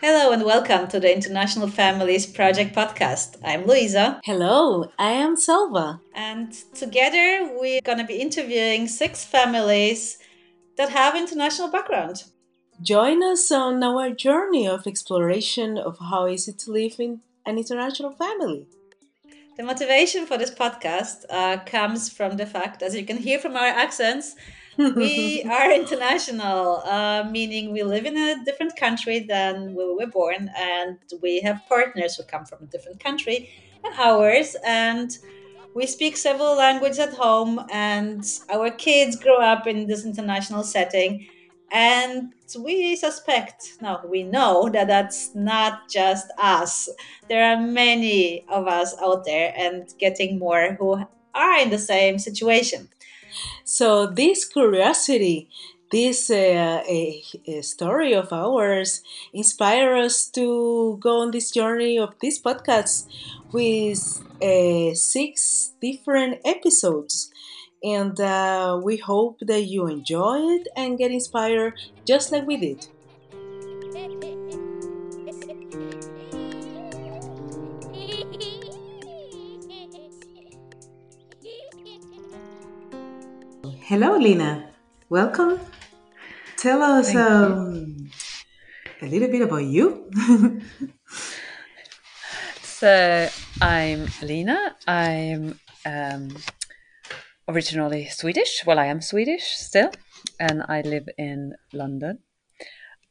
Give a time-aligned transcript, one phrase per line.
[0.00, 3.36] Hello and welcome to the International Families Project podcast.
[3.44, 4.18] I'm Luisa.
[4.24, 6.00] Hello, I am Selva.
[6.14, 10.16] And together we're going to be interviewing six families
[10.78, 12.24] that have international background.
[12.80, 17.58] Join us on our journey of exploration of how is it to live in an
[17.58, 18.66] international family.
[19.60, 23.56] The motivation for this podcast uh, comes from the fact, as you can hear from
[23.56, 24.34] our accents,
[24.96, 30.50] we are international, uh, meaning we live in a different country than we were born,
[30.56, 33.50] and we have partners who come from a different country
[33.84, 35.10] than ours, and
[35.74, 41.26] we speak several languages at home, and our kids grow up in this international setting.
[41.72, 46.88] And we suspect, no, we know that that's not just us.
[47.28, 52.18] There are many of us out there and getting more who are in the same
[52.18, 52.88] situation.
[53.64, 55.48] So, this curiosity,
[55.92, 62.14] this uh, a, a story of ours, inspire us to go on this journey of
[62.20, 63.06] this podcast
[63.52, 67.29] with uh, six different episodes.
[67.82, 72.86] And uh, we hope that you enjoy it and get inspired just like we did.
[83.90, 84.70] Hello, Lina.
[85.08, 85.58] Welcome.
[86.56, 88.10] Tell us um,
[89.02, 90.08] a little bit about you.
[92.62, 93.28] so,
[93.60, 94.76] I'm Lina.
[94.86, 96.28] I'm um,
[97.50, 98.62] originally Swedish.
[98.64, 99.90] Well, I am Swedish still,
[100.38, 102.20] and I live in London.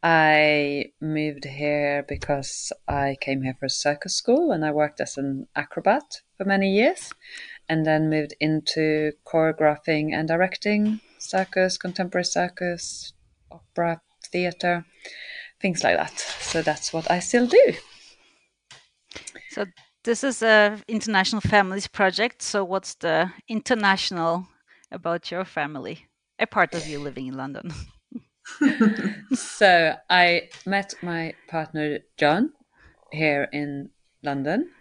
[0.01, 5.47] I moved here because I came here for circus school and I worked as an
[5.57, 7.11] acrobat for many years
[7.67, 13.11] and then moved into choreographing and directing circus, contemporary circus,
[13.51, 14.01] opera,
[14.31, 14.85] theater,
[15.61, 16.17] things like that.
[16.17, 17.73] So that's what I still do.
[19.49, 19.65] So
[20.09, 22.41] this is a international families project.
[22.41, 24.47] So what's the international
[24.91, 26.07] about your family?
[26.39, 27.71] A part of you living in London.
[29.35, 32.53] so I met my partner John
[33.11, 33.91] here in
[34.23, 34.71] London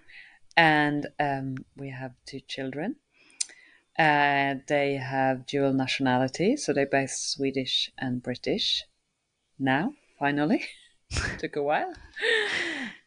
[0.57, 2.97] and um, we have two children.
[3.99, 8.85] Uh, they have dual nationality, so they're both Swedish and British.
[9.59, 10.65] Now, finally,
[11.39, 11.93] took a while.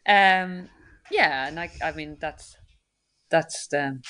[0.06, 0.68] Um,
[1.12, 2.56] yeah, and I, I mean that's
[3.30, 4.00] that's the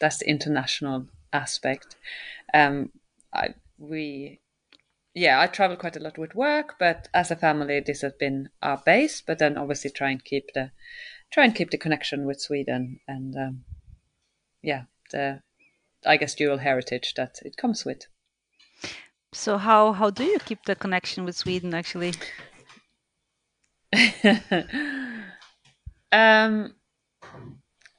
[0.00, 1.96] that's the international aspect.
[2.52, 2.90] Um,
[3.32, 4.40] I we
[5.14, 8.48] yeah, I travel quite a lot with work, but as a family, this has been
[8.60, 9.22] our base.
[9.24, 10.72] But then obviously try and keep the
[11.32, 13.64] try and keep the connection with Sweden and um,
[14.62, 15.40] yeah, the
[16.04, 18.06] I guess dual heritage that it comes with.
[19.32, 22.14] So how how do you keep the connection with Sweden actually?
[26.14, 26.74] um,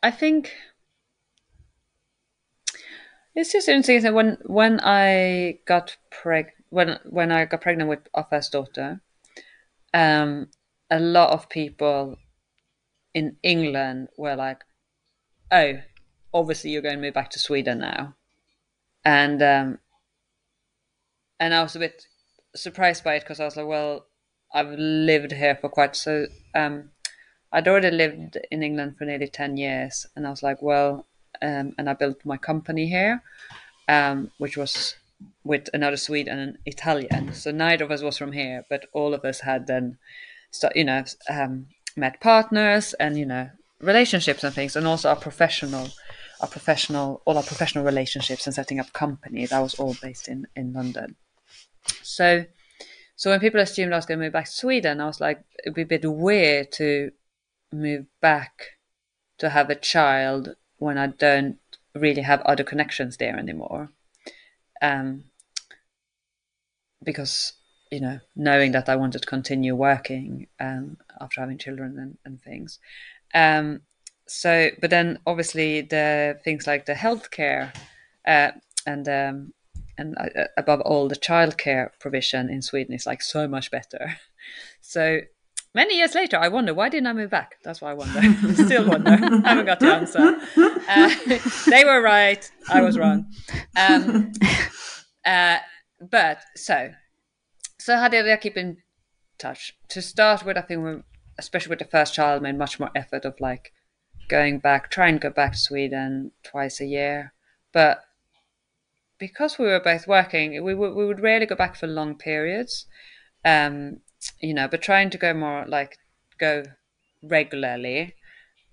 [0.02, 0.54] I think
[3.36, 8.26] it's just interesting when when I got preg when when I got pregnant with our
[8.30, 9.02] first daughter,
[9.94, 10.48] um,
[10.90, 12.16] a lot of people
[13.14, 14.64] in England were like,
[15.52, 15.74] "Oh,
[16.34, 18.16] obviously you're going to move back to Sweden now,"
[19.04, 19.80] and um,
[21.38, 22.08] and I was a bit
[22.56, 24.06] surprised by it because I was like, "Well,
[24.54, 26.92] I've lived here for quite so." Um,
[27.56, 31.08] I'd already lived in England for nearly ten years, and I was like, "Well,"
[31.42, 33.24] um, and I built my company here,
[33.88, 34.96] um, which was
[35.46, 37.34] with another Swede and an Italian.
[37.34, 39.98] So neither of us was from here, but all of us had then,
[40.76, 43.50] you know, um, met partners and you know
[43.80, 45.88] relationships and things, and also our professional,
[46.42, 49.46] our professional, all our professional relationships and setting up company.
[49.46, 51.16] That was all based in in London.
[52.04, 52.46] So,
[53.16, 55.42] so when people assumed I was going to move back to Sweden, I was like,
[55.64, 57.12] it'd be a bit weird to
[57.76, 58.78] move back
[59.38, 61.60] to have a child when I don't
[61.94, 63.90] really have other connections there anymore.
[64.82, 65.26] Um,
[67.04, 67.54] because
[67.92, 72.42] you know, knowing that I wanted to continue working um, after having children and, and
[72.42, 72.80] things.
[73.34, 73.82] Um,
[74.28, 77.76] so, but then obviously the things like the healthcare
[78.28, 78.52] uh,
[78.88, 79.54] and um,
[79.98, 84.18] and uh, above all the childcare provision in Sweden is like so much better.
[84.80, 85.22] So
[85.76, 87.58] many years later, I wonder why didn't I move back?
[87.64, 88.22] That's why I wonder.
[88.54, 89.12] Still wonder.
[89.12, 90.40] I haven't got the answer.
[90.88, 92.50] Uh, they were right.
[92.70, 93.28] I was wrong.
[93.78, 94.32] Um,
[95.26, 95.58] uh,
[96.02, 96.92] but so
[97.80, 98.78] so how did I keep in
[99.38, 99.78] touch?
[99.90, 101.04] To start with, I think
[101.38, 103.72] especially with the first child, made much more effort of like
[104.28, 107.34] going back, trying to go back to Sweden twice a year.
[107.74, 108.02] But
[109.20, 112.86] because we were both working, we would we would rarely go back for long periods.
[113.44, 114.02] Um,
[114.40, 115.98] you know, but trying to go more like
[116.38, 116.64] go
[117.24, 118.16] regularly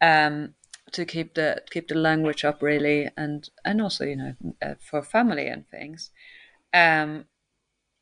[0.01, 0.55] um,
[0.93, 5.03] to keep the keep the language up really, and and also you know uh, for
[5.03, 6.11] family and things.
[6.75, 7.27] Um,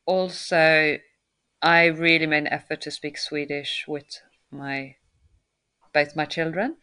[0.05, 0.97] also,
[1.61, 4.21] I really made an effort to speak Swedish with
[4.51, 4.95] my
[5.93, 6.77] both my children.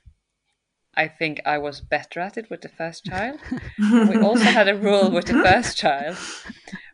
[0.94, 3.38] I think I was better at it with the first child.
[3.78, 6.16] we also had a rule with the first child.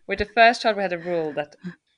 [0.06, 1.56] With the first child, we had a rule that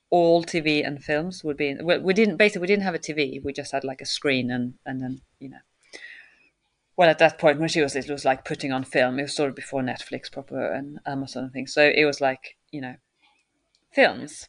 [0.09, 1.69] all TV and films would be.
[1.69, 3.43] In, well, we didn't basically we didn't have a TV.
[3.43, 5.57] We just had like a screen and and then you know.
[6.95, 9.19] Well, at that point when she was it was like putting on film.
[9.19, 11.73] It was sort of before Netflix proper and Amazon and things.
[11.73, 12.95] So it was like you know,
[13.93, 14.47] films.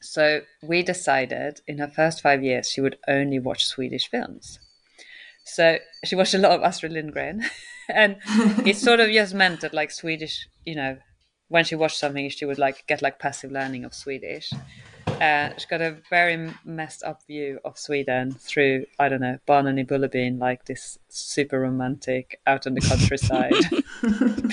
[0.00, 4.58] So we decided in her first five years she would only watch Swedish films.
[5.44, 7.42] So she watched a lot of Astrid Lindgren,
[7.88, 8.16] and
[8.66, 10.98] it sort of just meant that like Swedish, you know,
[11.48, 14.52] when she watched something, she would like get like passive learning of Swedish.
[15.06, 19.78] Uh, she got a very messed up view of Sweden through I don't know Barnen
[19.78, 23.52] i Bullerbyn, like this super romantic out on the countryside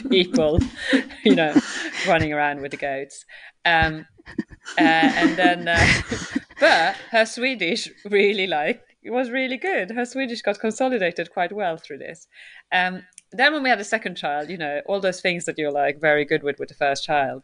[0.09, 0.59] people,
[1.23, 1.55] you know,
[2.07, 3.25] running around with the goats.
[3.65, 4.05] Um,
[4.77, 6.01] uh, and then, uh,
[6.59, 9.91] but her Swedish really like it was really good.
[9.91, 12.27] Her Swedish got consolidated quite well through this.
[12.71, 15.71] Um, then when we had a second child, you know, all those things that you're
[15.71, 17.43] like very good with with the first child,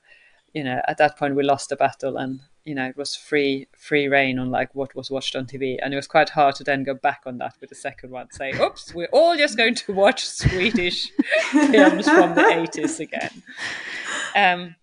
[0.54, 3.68] you know, at that point we lost the battle and you know it was free
[3.78, 6.64] free reign on like what was watched on TV, and it was quite hard to
[6.64, 9.76] then go back on that with the second one, say, "Oops, we're all just going
[9.76, 11.10] to watch Swedish
[11.52, 13.44] films from the eighties again."
[14.36, 14.76] Um,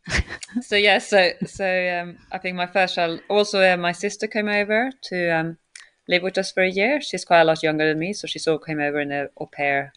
[0.63, 3.21] so yeah, so so um, I think my first child.
[3.29, 5.59] Also, uh, my sister came over to um,
[6.09, 7.03] live with us for a year.
[7.03, 9.29] She's quite a lot younger than me, so she sort of came over in a
[9.37, 9.93] au pair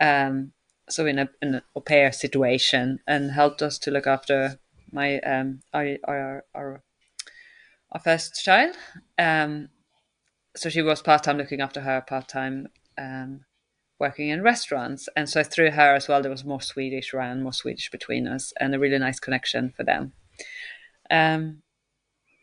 [0.00, 0.52] um,
[0.88, 4.58] so in a in an au pair situation and helped us to look after
[4.92, 6.82] my um our our our,
[7.92, 8.76] our first child.
[9.18, 9.68] Um,
[10.56, 13.44] so she was part time looking after her, part time um,
[13.98, 17.52] working in restaurants, and so through her as well, there was more Swedish around, more
[17.52, 20.12] Swedish between us, and a really nice connection for them.
[21.10, 21.62] Um,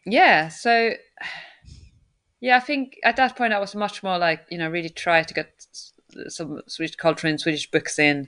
[0.06, 0.92] yeah, so
[2.42, 5.24] yeah, I think at that point I was much more like you know really try
[5.24, 5.66] to get
[6.28, 8.28] some Swedish culture in, Swedish books in,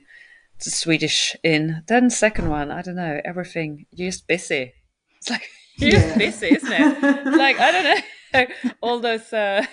[0.58, 1.82] Swedish in.
[1.86, 3.86] Then second one, I don't know, everything.
[3.90, 4.74] You're just busy.
[5.18, 6.00] It's like you're yeah.
[6.00, 7.26] just busy, isn't it?
[7.36, 9.66] like I don't know, all those uh,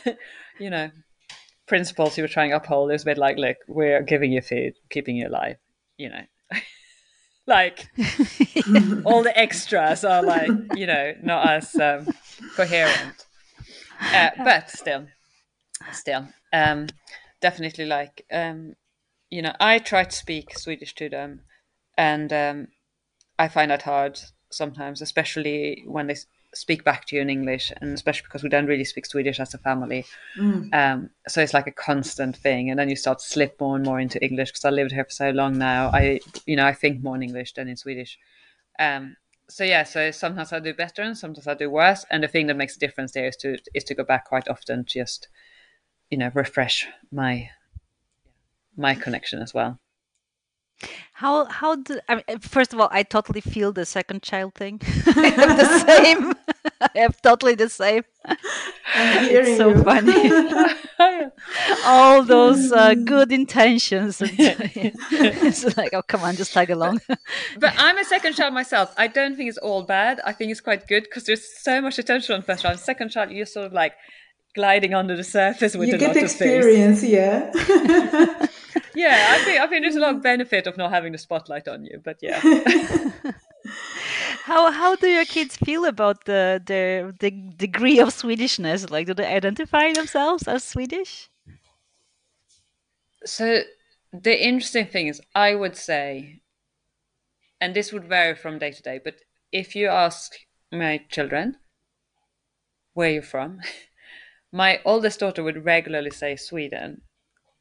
[0.59, 0.89] you know
[1.67, 2.89] principles you were trying to uphold.
[2.89, 5.57] It was a bit like, look, we're giving you food, keeping you alive.
[5.97, 6.21] You know.
[7.47, 7.87] like
[9.03, 12.07] all the extras are like you know not as um,
[12.55, 13.25] coherent
[13.99, 15.07] uh, but still
[15.91, 16.87] still um,
[17.41, 18.75] definitely like um,
[19.29, 21.41] you know I try to speak Swedish to them,
[21.97, 22.67] and um,
[23.37, 24.19] I find that hard
[24.51, 26.15] sometimes, especially when they
[26.53, 29.53] speak back to you in English, and especially because we don't really speak Swedish as
[29.53, 30.05] a family.
[30.37, 30.73] Mm.
[30.73, 33.85] Um, so it's like a constant thing, and then you start to slip more and
[33.85, 35.89] more into English because I lived here for so long now.
[35.93, 38.17] I you know I think more in English than in Swedish.
[38.79, 39.17] Um,
[39.49, 42.05] so yeah, so sometimes I do better and sometimes I do worse.
[42.09, 44.47] And the thing that makes a difference there is to is to go back quite
[44.47, 45.27] often, just
[46.11, 47.49] you know refresh my
[48.77, 49.79] my connection as well.
[51.13, 54.81] How how do I mean, first of all i totally feel the second child thing.
[55.05, 56.33] I have the same.
[56.81, 58.03] I have totally the same.
[58.93, 59.83] It's so you.
[59.83, 60.31] funny.
[61.85, 66.99] All those uh, good intentions it's like oh come on just tag along.
[67.59, 68.93] But i'm a second child myself.
[68.97, 70.19] I don't think it's all bad.
[70.25, 72.79] I think it's quite good because there's so much attention on first child.
[72.79, 73.93] Second child you're sort of like
[74.53, 77.51] gliding under the surface with you a get lot experience, yeah.
[78.95, 81.67] yeah, I think I think there's a lot of benefit of not having the spotlight
[81.67, 82.39] on you, but yeah.
[84.43, 88.89] how how do your kids feel about the their the degree of Swedishness?
[88.89, 91.29] Like, do they identify themselves as Swedish?
[93.25, 93.61] So
[94.11, 96.41] the interesting thing is, I would say,
[97.59, 99.15] and this would vary from day to day, but
[99.51, 100.33] if you ask
[100.71, 101.57] my children
[102.93, 103.59] where you're from,
[104.51, 107.01] my oldest daughter would regularly say Sweden,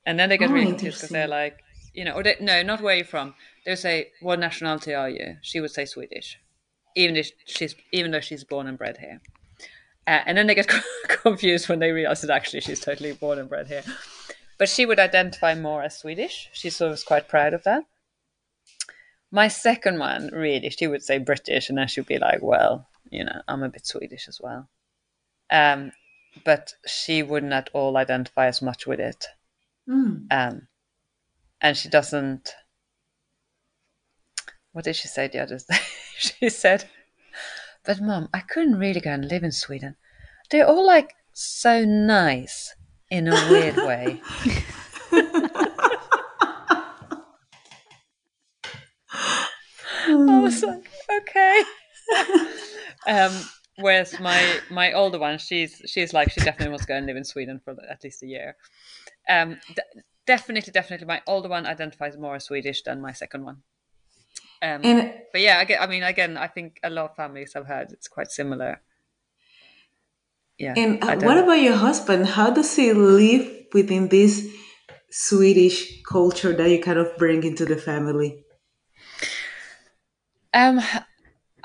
[0.07, 1.59] and then they get oh, really confused because they're like,
[1.95, 3.35] you know, or they, no, not where you're from.
[3.65, 6.39] They would say, "What nationality are you?" She would say Swedish,
[6.97, 9.21] even if she's even though she's born and bred here.
[10.07, 10.73] Uh, and then they get
[11.09, 13.85] confused when they realize that actually she's totally born and bred here.
[14.59, 16.49] But she would identify more as Swedish.
[16.53, 17.85] She sort of was quite proud of that.
[19.31, 23.25] My second one, really, she would say British, and then she'd be like, "Well, you
[23.25, 24.69] know, I'm a bit Swedish as well."
[25.51, 25.93] Um,
[26.45, 29.27] but she wouldn't at all identify as much with it.
[29.89, 30.27] Mm.
[30.31, 30.69] Um,
[31.61, 32.53] and she doesn't.
[34.73, 35.79] what did she say the other day?
[36.19, 36.89] she said,
[37.85, 39.97] "But mom, I couldn't really go and live in Sweden.
[40.51, 42.75] They're all like so nice
[43.11, 44.23] in a weird way."
[50.09, 51.63] I was like, okay.
[53.07, 53.33] um,
[53.81, 57.17] whereas my my older one, she's she's like she definitely wants to go and live
[57.17, 58.57] in Sweden for at least a year.
[59.29, 63.63] Um, d- definitely, definitely, my older one identifies more as Swedish than my second one.
[64.63, 67.67] Um, And but yeah, again, I mean, again, I think a lot of families I've
[67.67, 68.83] heard it's quite similar.
[70.59, 70.75] Yeah.
[70.77, 72.27] and uh, what about your husband?
[72.27, 74.47] How does he live within this
[75.11, 78.45] Swedish culture that you kind of bring into the family?
[80.53, 80.81] Um,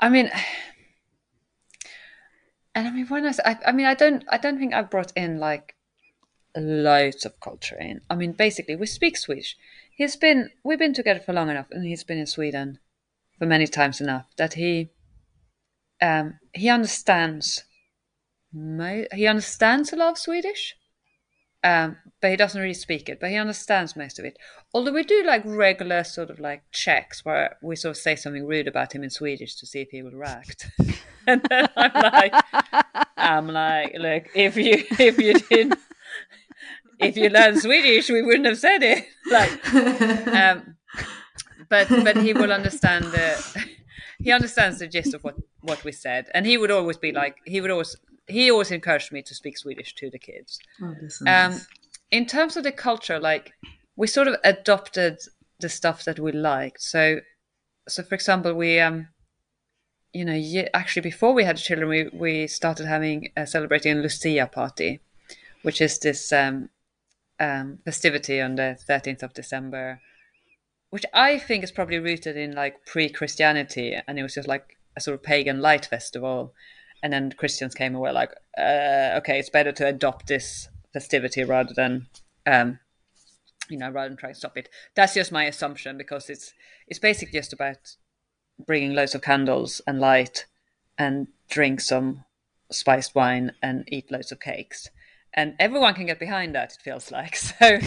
[0.00, 0.30] I mean,
[2.76, 5.38] and I mean, when I, I mean, I don't, I don't think I've brought in
[5.38, 5.74] like
[6.54, 8.02] loads of culture in.
[8.10, 9.56] I mean, basically, we speak Swedish.
[9.96, 12.78] He's been, we've been together for long enough, and he's been in Sweden
[13.38, 14.90] for many times enough that he,
[16.02, 17.64] um, he understands,
[18.52, 20.76] mo- he understands a lot of Swedish.
[21.66, 24.38] Um, but he doesn't really speak it, but he understands most of it.
[24.72, 28.46] Although we do like regular sort of like checks where we sort of say something
[28.46, 30.70] rude about him in Swedish to see if he will react.
[31.26, 32.34] and then I'm like,
[33.16, 35.78] I'm like, look, if you if you didn't
[36.98, 39.04] if you learned Swedish, we wouldn't have said it.
[39.28, 39.74] Like,
[40.28, 40.76] um,
[41.68, 43.66] but but he will understand the
[44.20, 47.38] he understands the gist of what what we said, and he would always be like
[47.44, 47.96] he would always
[48.26, 50.58] he always encouraged me to speak Swedish to the kids.
[50.82, 50.94] Oh,
[51.26, 51.60] Um,
[52.10, 53.52] in terms of the culture, like
[53.96, 55.18] we sort of adopted
[55.60, 56.82] the stuff that we liked.
[56.82, 57.20] So,
[57.88, 59.08] so for example, we um,
[60.12, 64.00] you know, ye- actually before we had children, we we started having uh, celebrating a
[64.02, 65.00] Lucia party,
[65.62, 66.70] which is this um,
[67.38, 70.00] um, festivity on the thirteenth of December,
[70.90, 75.00] which I think is probably rooted in like pre-Christianity, and it was just like a
[75.00, 76.54] sort of pagan light festival.
[77.02, 81.44] And then Christians came and were like, uh, okay, it's better to adopt this festivity
[81.44, 82.06] rather than,
[82.46, 82.78] um,
[83.68, 84.68] you know, rather than try to stop it.
[84.94, 86.52] That's just my assumption because it's
[86.88, 87.96] it's basically just about
[88.64, 90.46] bringing loads of candles and light
[90.98, 92.24] and drink some
[92.70, 94.88] spiced wine and eat loads of cakes.
[95.34, 97.36] And everyone can get behind that, it feels like.
[97.58, 97.78] So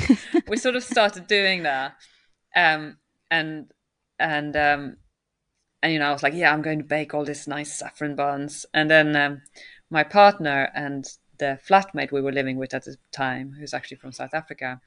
[0.47, 1.95] we sort of started doing that.
[2.55, 2.97] Um,
[3.31, 3.71] and,
[4.19, 4.97] and, um,
[5.81, 8.15] and, you know, I was like, yeah, I'm going to bake all these nice saffron
[8.15, 8.65] buns.
[8.73, 9.41] And then um,
[9.89, 11.05] my partner and
[11.37, 14.81] the flatmate we were living with at the time, who's actually from South Africa,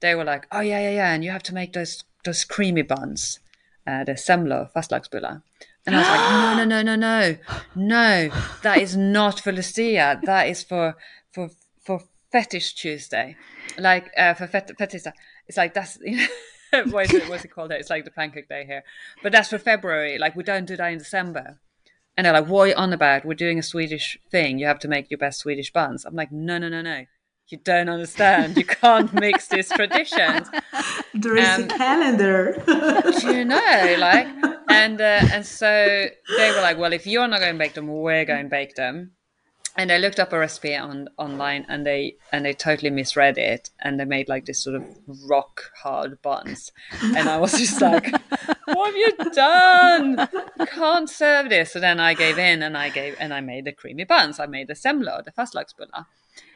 [0.00, 1.12] they were like, oh, yeah, yeah, yeah.
[1.12, 3.38] And you have to make those, those creamy buns,
[3.86, 5.42] uh, the semlo, fastlagsbullar.
[5.86, 7.36] And I was like, no, no, no, no, no,
[7.74, 8.30] no.
[8.62, 10.20] That is not for Lucia.
[10.22, 10.94] That is for
[11.32, 11.50] for
[11.82, 13.36] for Fetish Tuesday,
[13.78, 15.12] like uh, for fet- Fetista.
[15.48, 16.26] It's like that's you know,
[16.90, 17.28] what is it?
[17.28, 17.72] What's it called?
[17.72, 18.84] It's like the pancake day here,
[19.22, 20.18] but that's for February.
[20.18, 21.60] Like we don't do that in December.
[22.16, 23.24] And they're like, what are you on about?
[23.24, 24.58] We're doing a Swedish thing.
[24.58, 26.04] You have to make your best Swedish buns.
[26.04, 27.04] I'm like, no, no, no, no.
[27.48, 28.56] You don't understand.
[28.56, 30.48] You can't mix these traditions.
[31.14, 32.62] There is um, a calendar.
[32.66, 33.96] Do you know?
[33.98, 34.28] Like,
[34.68, 37.88] and uh, and so they were like, well, if you're not going to bake them,
[37.88, 39.12] we're going to bake them.
[39.76, 43.70] And I looked up a recipe on online, and they and they totally misread it,
[43.80, 44.84] and they made like this sort of
[45.28, 46.72] rock hard buns,
[47.02, 48.10] and I was just like,
[48.66, 50.28] "What have you done?
[50.58, 53.64] You can't serve this." So then I gave in, and I gave and I made
[53.64, 54.40] the creamy buns.
[54.40, 56.06] I made the semla, the fastlagsbullar.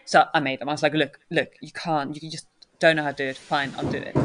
[0.05, 0.69] So I made them.
[0.69, 2.21] I was like, "Look, look, you can't.
[2.21, 2.49] You just
[2.81, 3.39] don't know how to do it.
[3.39, 4.17] Fine, I'll do it."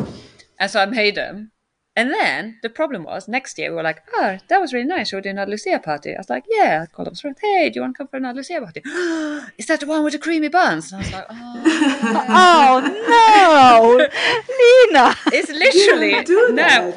[0.60, 1.52] And so I made them.
[2.00, 5.12] And then the problem was next year we were like, oh, that was really nice.
[5.12, 6.16] We're doing a Lucia party.
[6.16, 6.84] I was like, yeah.
[6.84, 8.82] I called up friend, hey, do you want to come for another Lucia party?
[9.58, 10.94] Is that the one with the creamy buns?
[10.94, 12.80] And I was like, oh, Oh
[13.10, 15.16] no, Lina!
[15.34, 16.96] it's literally do no.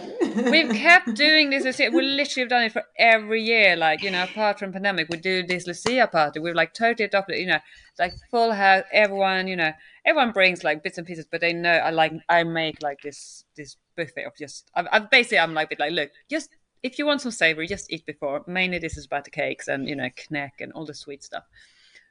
[0.50, 1.64] We've kept doing this.
[1.64, 3.76] Lucia- We literally have done it for every year.
[3.76, 6.38] Like you know, apart from pandemic, we do this Lucia party.
[6.40, 7.38] We've like totally adopted.
[7.38, 7.58] You know,
[7.98, 8.84] like full house.
[8.92, 9.72] Everyone, you know,
[10.04, 13.44] everyone brings like bits and pieces, but they know I like I make like this
[13.56, 14.70] this buffet of just.
[14.74, 16.50] I've, basically I'm like, like, look, just
[16.82, 18.42] if you want some savory, just eat before.
[18.46, 21.44] Mainly this is about the cakes and you know, knäck and all the sweet stuff.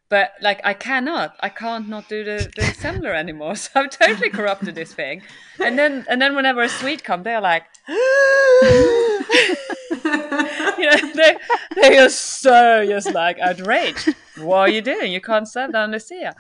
[0.10, 3.56] But like I cannot, I can't not do the, the assembler anymore.
[3.62, 5.22] So I've totally corrupted this thing.
[5.60, 7.64] And then and then whenever a sweet comes, they're like
[10.82, 11.38] you know, they
[11.76, 14.16] they are so just like outraged.
[14.38, 15.12] What are you doing?
[15.12, 16.36] You can't serve down Lucia.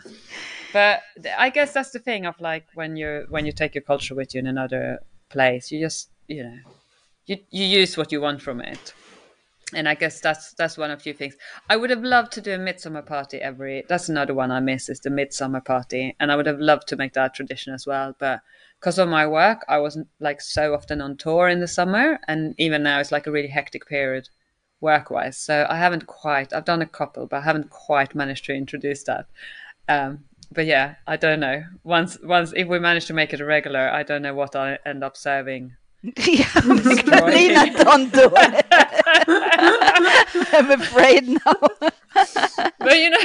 [0.73, 1.01] But
[1.37, 4.33] I guess that's the thing of like when you when you take your culture with
[4.33, 4.99] you in another
[5.29, 6.57] place, you just you know
[7.25, 8.93] you you use what you want from it.
[9.73, 11.35] and I guess that's that's one of few things.
[11.69, 13.83] I would have loved to do a midsummer party every.
[13.87, 16.95] That's another one I miss is the midsummer party, and I would have loved to
[16.97, 18.15] make that tradition as well.
[18.19, 18.41] But
[18.79, 22.55] because of my work, I wasn't like so often on tour in the summer, and
[22.57, 24.29] even now it's like a really hectic period
[24.81, 25.37] work wise.
[25.37, 26.53] So I haven't quite.
[26.53, 29.27] I've done a couple, but I haven't quite managed to introduce that.
[29.87, 31.63] Um, but yeah, I don't know.
[31.83, 34.77] Once once if we manage to make it a regular, I don't know what I
[34.85, 35.73] end up serving
[36.27, 38.65] yeah, Lina, don't do it.
[40.51, 41.39] I'm afraid now.
[42.79, 43.19] but you know,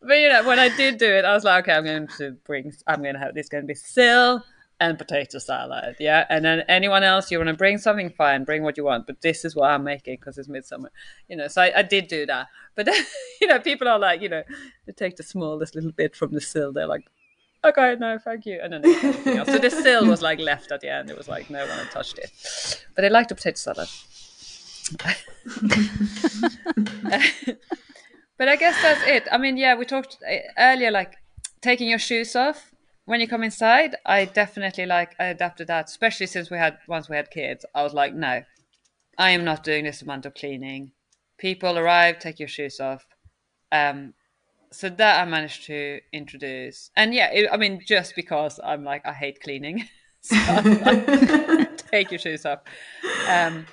[0.00, 2.36] but you know, when I did do it, I was like, okay, I'm going to
[2.46, 4.44] bring, I'm going to have this going to be sill
[4.80, 6.24] and potato salad, yeah.
[6.28, 9.06] And then anyone else, you want to bring something, fine, bring what you want.
[9.06, 10.92] But this is what I'm making because it's midsummer,
[11.28, 11.48] you know.
[11.48, 12.46] So I, I did do that.
[12.76, 13.04] But then,
[13.40, 14.42] you know, people are like, you know,
[14.86, 16.72] they take the smallest little bit from the sill.
[16.72, 17.10] They're like,
[17.64, 18.60] okay, no, thank you.
[18.62, 21.10] And then So the sill was like left at the end.
[21.10, 22.30] It was like no one had touched it.
[22.94, 23.88] But I liked the potato salad.
[28.38, 29.26] but I guess that's it.
[29.32, 31.16] I mean, yeah, we talked uh, earlier, like
[31.60, 32.72] taking your shoes off
[33.08, 33.96] when you come inside.
[34.04, 37.64] I definitely like I adapted that, especially since we had once we had kids.
[37.74, 38.42] I was like, no,
[39.16, 40.92] I am not doing this amount of cleaning.
[41.38, 43.06] People arrive, take your shoes off.
[43.72, 44.12] Um,
[44.70, 49.06] so that I managed to introduce, and yeah, it, I mean, just because I'm like
[49.06, 49.88] I hate cleaning,
[50.30, 52.60] like, take your shoes off.
[53.26, 53.64] Um,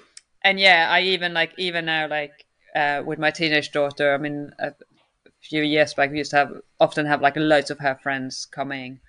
[0.46, 4.14] and yeah, I even like even now like uh, with my teenage daughter.
[4.14, 4.72] I mean, a
[5.42, 9.02] few years back we used to have often have like loads of her friends coming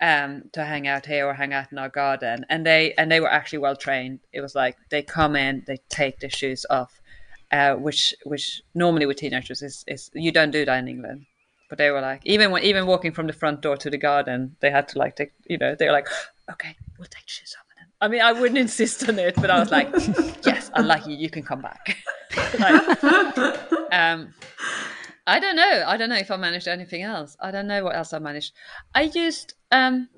[0.00, 3.20] um to hang out here or hang out in our garden and they and they
[3.20, 7.00] were actually well trained it was like they come in they take their shoes off
[7.54, 11.26] uh, which which normally with teenagers is, is you don't do that in England.
[11.68, 14.56] But they were like even when even walking from the front door to the garden,
[14.60, 16.08] they had to like take you know they were like
[16.52, 17.64] okay we'll take shoes off.
[18.00, 19.88] I mean I wouldn't insist on it, but I was like
[20.44, 21.96] yes I like you you can come back.
[22.58, 24.34] like, um,
[25.26, 25.84] I don't know.
[25.86, 27.36] I don't know if I managed anything else.
[27.40, 28.52] I don't know what else I managed.
[28.94, 30.08] I used um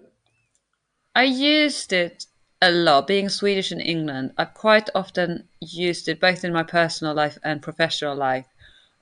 [1.15, 2.27] I used it
[2.61, 3.07] a lot.
[3.07, 7.63] Being Swedish in England, I've quite often used it both in my personal life and
[7.63, 8.47] professional life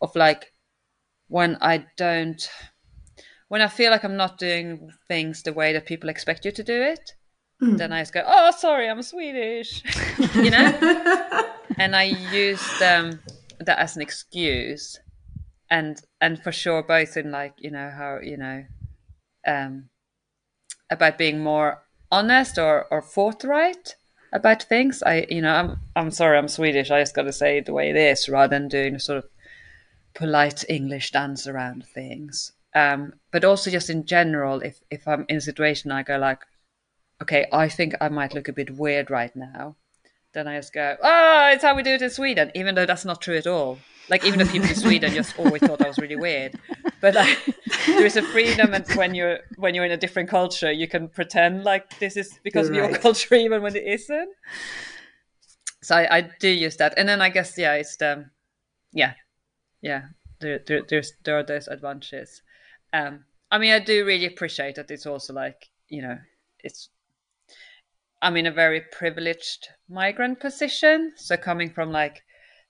[0.00, 0.52] of like
[1.28, 2.48] when I don't
[3.48, 6.62] when I feel like I'm not doing things the way that people expect you to
[6.62, 7.12] do it,
[7.62, 7.78] mm.
[7.78, 9.82] then I just go, "Oh, sorry, I'm Swedish,"
[10.34, 11.52] you know.
[11.78, 13.20] and I used um,
[13.60, 14.98] that as an excuse,
[15.74, 18.64] and and for sure, both in like you know how you know
[19.44, 19.88] um,
[20.88, 21.82] about being more
[22.12, 23.96] honest or, or forthright
[24.32, 25.02] about things.
[25.02, 26.90] I, you know, I'm, I'm sorry, I'm Swedish.
[26.90, 29.28] I just got to say the way it is rather than doing a sort of
[30.14, 32.52] polite English dance around things.
[32.74, 36.42] Um, but also just in general, if, if I'm in a situation, I go like,
[37.22, 39.76] okay, I think I might look a bit weird right now.
[40.34, 43.04] Then I just go, oh, it's how we do it in Sweden, even though that's
[43.04, 43.78] not true at all.
[44.10, 46.58] Like even the people in Sweden just always thought I was really weird,
[47.00, 47.38] but like
[47.86, 51.08] there is a freedom, and when you're when you're in a different culture, you can
[51.08, 52.92] pretend like this is because you're of right.
[52.92, 54.30] your culture, even when it isn't.
[55.82, 58.26] So I, I, do use that, and then I guess yeah, it's the
[58.92, 59.14] yeah,
[59.80, 60.02] yeah.
[60.40, 62.42] There, there, there's there are those advantages.
[62.92, 66.18] Um, I mean, I do really appreciate that it's also like you know,
[66.60, 66.90] it's
[68.20, 72.22] I'm in a very privileged migrant position, so coming from like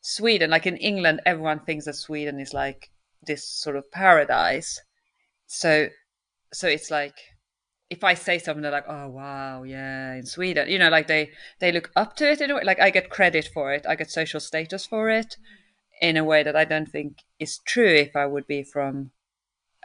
[0.07, 2.91] Sweden, like in England, everyone thinks that Sweden is like
[3.27, 4.83] this sort of paradise.
[5.47, 5.89] So,
[6.53, 7.17] so it's like
[7.89, 11.31] if I say something, they're like, "Oh wow, yeah, in Sweden," you know, like they
[11.59, 12.65] they look up to it in a way.
[12.65, 15.39] Like I get credit for it, I get social status for it,
[16.03, 19.11] in a way that I don't think is true if I would be from,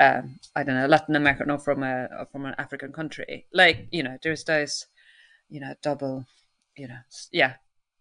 [0.02, 3.48] um, I don't know, Latin America or from a from an African country.
[3.54, 4.88] Like you know, there's those,
[5.50, 6.26] you know, double,
[6.76, 7.00] you know,
[7.32, 7.54] yeah,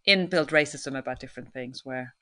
[0.09, 2.15] inbuilt racism about different things where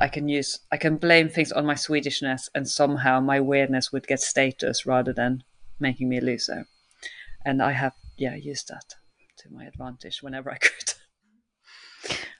[0.00, 4.06] I can use I can blame things on my Swedishness and somehow my weirdness would
[4.06, 5.42] get status rather than
[5.80, 6.66] making me a loser.
[7.44, 8.94] And I have yeah used that
[9.38, 10.94] to my advantage whenever I could.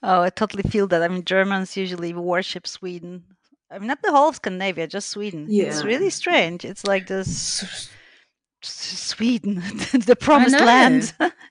[0.02, 1.02] Oh, I totally feel that.
[1.02, 3.24] I mean, Germans usually worship Sweden.
[3.70, 5.46] I mean, not the whole of Scandinavia, just Sweden.
[5.48, 5.64] Yeah.
[5.64, 6.64] It's really strange.
[6.64, 7.90] It's like this
[8.62, 9.56] Sweden,
[9.92, 11.12] the promised land.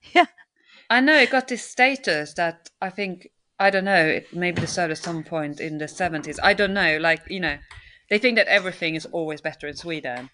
[0.89, 0.97] yeah.
[0.97, 4.05] I know it got this status that I think I don't know.
[4.05, 6.39] It maybe deserved at some point in the seventies.
[6.41, 6.97] I don't know.
[6.99, 7.57] Like you know,
[8.09, 10.29] they think that everything is always better in Sweden,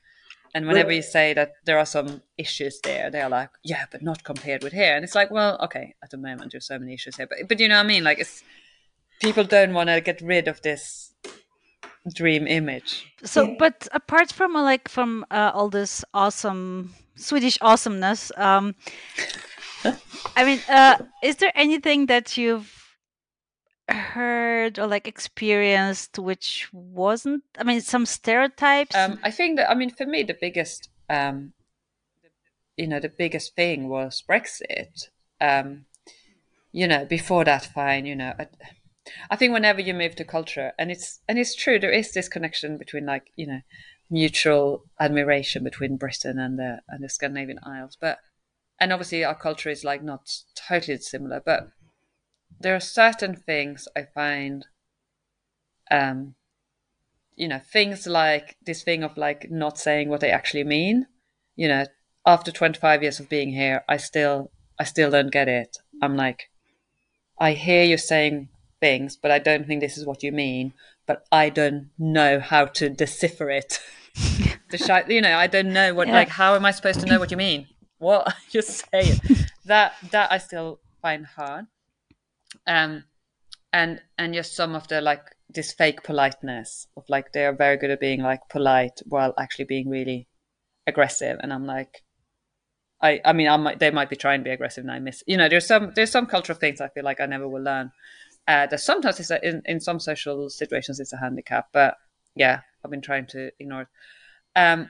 [0.53, 4.03] and whenever you say that there are some issues there, they are like, yeah, but
[4.03, 4.95] not compared with here.
[4.95, 7.59] And it's like, well, okay, at the moment there's so many issues here, but but
[7.59, 8.03] you know what I mean?
[8.03, 8.43] Like, it's
[9.19, 11.13] people don't want to get rid of this
[12.13, 13.11] dream image.
[13.23, 13.55] So, yeah.
[13.57, 18.75] but apart from uh, like from uh, all this awesome Swedish awesomeness, um,
[20.35, 22.83] I mean, uh, is there anything that you've
[23.89, 28.95] heard or like experienced which wasn't i mean some stereotypes?
[28.95, 31.53] Um, i think that i mean for me the biggest um,
[32.77, 35.09] you know the biggest thing was brexit.
[35.41, 35.85] Um,
[36.71, 38.47] you know before that fine you know I,
[39.29, 42.29] I think whenever you move to culture and it's and it's true there is this
[42.29, 43.61] connection between like you know
[44.09, 48.19] mutual admiration between britain and the and the scandinavian isles but
[48.83, 51.69] and obviously our culture is like not totally similar but
[52.63, 54.65] there are certain things I find,
[55.91, 56.35] um,
[57.35, 61.07] you know, things like this thing of like not saying what they actually mean.
[61.55, 61.85] You know,
[62.25, 65.77] after 25 years of being here, I still, I still don't get it.
[66.01, 66.49] I'm like,
[67.39, 70.73] I hear you saying things, but I don't think this is what you mean.
[71.05, 73.79] But I don't know how to decipher it.
[75.07, 76.13] you know, I don't know what, yeah.
[76.13, 77.67] like, how am I supposed to know what you mean?
[78.03, 79.19] What you're saying?
[79.65, 81.67] that that I still find hard
[82.67, 83.03] um,
[83.71, 87.77] and and just some of the like this fake politeness of like they are very
[87.77, 90.27] good at being like polite while actually being really
[90.87, 92.03] aggressive, and I'm like,
[93.01, 95.23] I I mean I might they might be trying to be aggressive and I miss
[95.27, 97.91] you know there's some there's some cultural things I feel like I never will learn.
[98.45, 101.95] Uh, that sometimes it's a, in in some social situations it's a handicap, but
[102.35, 103.87] yeah, I've been trying to ignore it.
[104.55, 104.89] Um,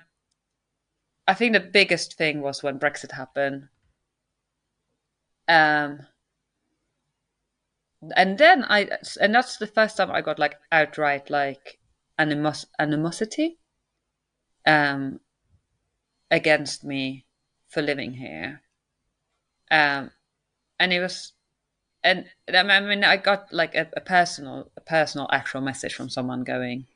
[1.27, 3.67] I think the biggest thing was when Brexit happened.
[5.47, 6.07] Um,
[8.15, 11.79] and then I and that's the first time I got like outright like
[12.17, 13.59] animos- animosity
[14.65, 15.19] um
[16.29, 17.25] against me
[17.69, 18.62] for living here.
[19.71, 20.12] Um
[20.79, 21.33] and it was
[22.03, 26.43] and I mean I got like a, a personal a personal actual message from someone
[26.43, 26.88] going,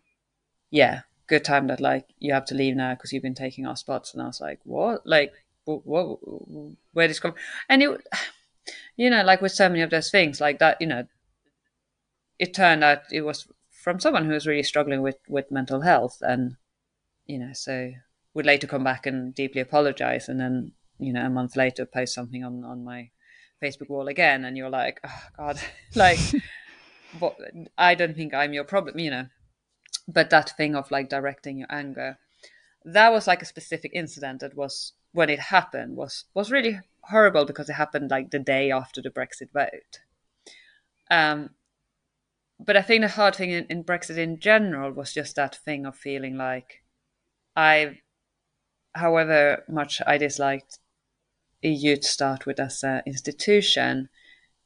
[0.72, 3.76] Yeah, good time that like you have to leave now because you've been taking our
[3.76, 5.06] spots and I was like, What?
[5.06, 5.34] Like
[5.66, 6.20] what,
[6.94, 7.36] where this come
[7.68, 8.08] and it
[8.98, 11.06] you know, like with so many of those things, like that, you know,
[12.40, 16.18] it turned out it was from someone who was really struggling with with mental health,
[16.22, 16.58] and
[17.26, 17.92] you know, so
[18.34, 22.14] would later come back and deeply apologize, and then you know, a month later, post
[22.14, 23.10] something on on my
[23.64, 25.60] Facebook wall again, and you're like, oh God,
[25.96, 26.20] like,
[27.20, 27.38] what?
[27.78, 29.28] I don't think I'm your problem, you know.
[30.08, 32.18] But that thing of like directing your anger,
[32.86, 37.46] that was like a specific incident that was when it happened was was really horrible
[37.46, 40.00] because it happened like the day after the Brexit vote.
[41.10, 41.52] Um,
[42.60, 45.86] but I think the hard thing in, in, Brexit in general was just that thing
[45.86, 46.84] of feeling like
[47.56, 48.00] I,
[48.94, 50.80] however much I disliked
[51.62, 54.10] EU to start with as an institution,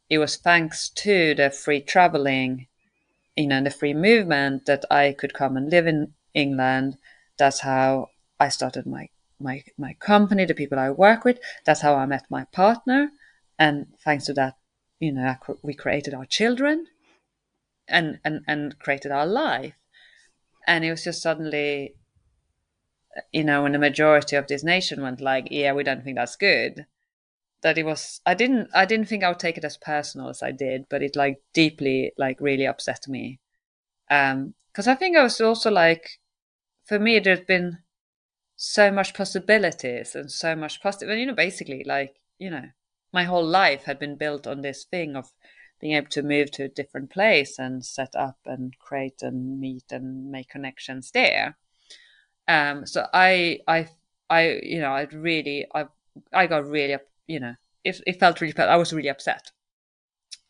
[0.10, 2.68] it was thanks to the free traveling,
[3.36, 6.98] you know, and the free movement that I could come and live in England.
[7.38, 8.08] That's how
[8.40, 11.40] I started my my my company, the people I work with.
[11.66, 13.12] That's how I met my partner,
[13.58, 14.56] and thanks to that,
[15.00, 16.88] you know, we created our children,
[17.88, 19.76] and and and created our life.
[20.68, 21.96] And it was just suddenly,
[23.32, 26.36] you know, when the majority of this nation went like, "Yeah, we don't think that's
[26.36, 26.86] good,"
[27.62, 28.22] that it was.
[28.26, 28.70] I didn't.
[28.74, 31.42] I didn't think I would take it as personal as I did, but it like
[31.54, 33.40] deeply, like really upset me.
[34.10, 36.20] Um, because I think I was also like,
[36.86, 37.80] for me, there's been
[38.56, 41.10] so much possibilities and so much positive.
[41.10, 42.66] And you know, basically, like you know,
[43.14, 45.32] my whole life had been built on this thing of
[45.80, 49.92] being able to move to a different place and set up and create and meet
[49.92, 51.58] and make connections there.
[52.48, 53.88] Um, so I, I,
[54.30, 55.86] I, you know, I'd really, I,
[56.32, 56.98] I got really,
[57.32, 58.70] you know, it, it felt really, bad.
[58.70, 59.52] I was really upset.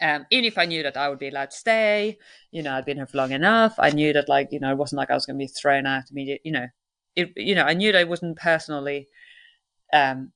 [0.02, 2.18] Um, even if I knew that I would be allowed to stay,
[2.50, 3.76] you know, I'd been here for long enough.
[3.78, 5.86] I knew that, like, you know, it wasn't like I was going to be thrown
[5.86, 6.42] out immediately.
[6.44, 6.68] You know,
[7.16, 9.10] it, you know, I knew that it wouldn't personally
[9.94, 10.32] um,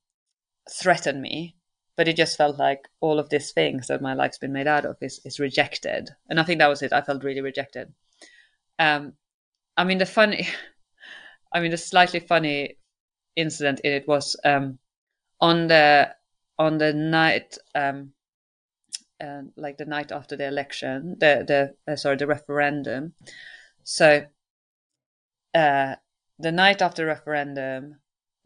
[0.70, 1.56] threaten me,
[1.96, 4.84] but it just felt like all of these things that my life's been made out
[4.84, 6.10] of is, is rejected.
[6.30, 6.92] And I think that was it.
[6.92, 7.92] I felt really rejected.
[8.78, 9.14] Um,
[9.76, 10.46] I mean, the funny,
[11.52, 12.76] I mean, the slightly funny
[13.34, 14.78] incident in it was um,
[15.40, 16.14] on the
[16.58, 18.12] on the night, um,
[19.20, 21.44] uh, like the night after the election, the
[21.86, 23.14] the uh, sorry, the referendum.
[23.84, 24.26] So,
[25.54, 25.96] uh,
[26.38, 27.96] the night after the referendum,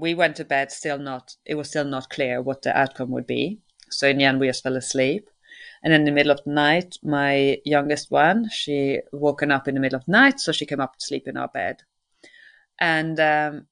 [0.01, 3.27] we went to bed still not it was still not clear what the outcome would
[3.27, 3.61] be.
[3.91, 5.29] So in the end we just fell asleep.
[5.83, 9.81] And in the middle of the night my youngest one she woken up in the
[9.81, 11.83] middle of the night so she came up to sleep in our bed.
[12.79, 13.67] And um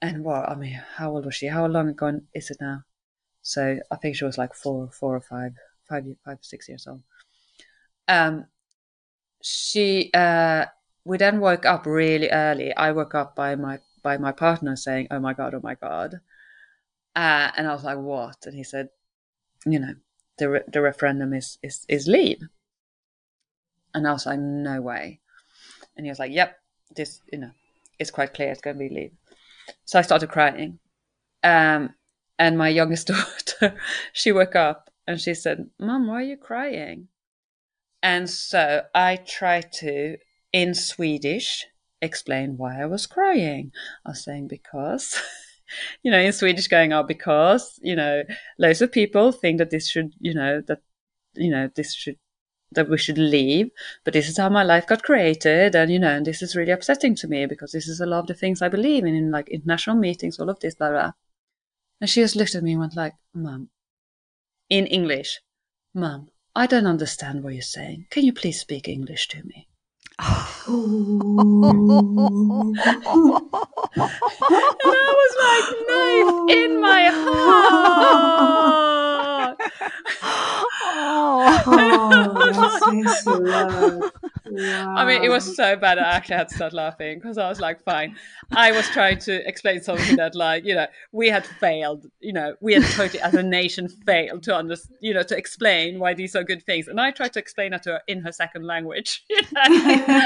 [0.00, 1.46] and what i mean how old was she?
[1.46, 2.84] How long ago is it now
[3.42, 5.52] so i think she was like four four or five
[5.88, 7.02] five five six years old
[8.08, 8.46] um
[9.42, 10.64] she uh
[11.04, 15.06] we then woke up really early i woke up by my by my partner saying,
[15.10, 16.20] "Oh my god, oh my god,"
[17.16, 18.88] uh, and I was like, "What?" And he said,
[19.64, 19.94] "You know,
[20.38, 22.42] the re- the referendum is is is leave."
[23.94, 25.20] And I was like, no way.
[25.96, 26.58] And he was like, yep,
[26.96, 27.50] this, you know,
[27.98, 29.12] it's quite clear it's going to be leave.
[29.84, 30.78] So I started crying.
[31.44, 31.94] Um,
[32.38, 33.06] and my youngest
[33.60, 33.76] daughter,
[34.12, 37.08] she woke up and she said, Mom, why are you crying?
[38.02, 40.16] And so I tried to,
[40.52, 41.66] in Swedish,
[42.00, 43.70] explain why I was crying.
[44.04, 45.20] I was saying, because,
[46.02, 48.24] you know, in Swedish going out, because, you know,
[48.58, 50.80] loads of people think that this should, you know, that,
[51.34, 52.18] you know, this should,
[52.72, 53.70] that we should leave,
[54.04, 55.76] but this is how my life got created.
[55.76, 58.20] And, you know, and this is really upsetting to me because this is a lot
[58.20, 61.12] of the things I believe in, in like international meetings, all of this, blah, blah.
[62.02, 63.68] And she just looked at me and went like, Mom,
[64.68, 65.38] in English,
[65.94, 68.06] Mom, I don't understand what you're saying.
[68.10, 69.68] Can you please speak English to me?
[70.18, 70.28] and
[74.84, 78.72] I was like, knife in my heart.
[83.94, 84.96] oh, Wow.
[84.96, 85.98] I mean, it was so bad.
[85.98, 88.16] I actually had to start laughing because I was like, fine.
[88.50, 92.06] I was trying to explain something that, like, you know, we had failed.
[92.20, 95.98] You know, we had totally, as a nation, failed to understand, you know, to explain
[95.98, 96.86] why these are good things.
[96.86, 99.62] And I tried to explain that to her in her second language you know,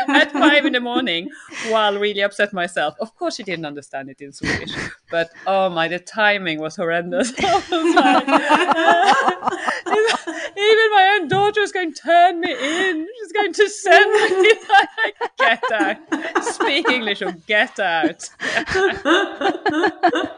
[0.09, 1.31] at five in the morning
[1.69, 2.95] while really upset myself.
[3.01, 4.73] Of course, she didn't understand it in Swedish,
[5.11, 7.31] but oh my, the timing was horrendous.
[7.41, 8.27] was like,
[10.57, 13.07] even my own daughter was going to turn me in.
[13.19, 14.16] She's going to send
[15.39, 15.97] get out.
[16.45, 18.29] Speak English or get out.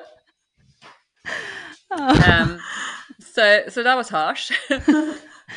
[1.90, 2.58] um,
[3.20, 4.50] so so that was harsh.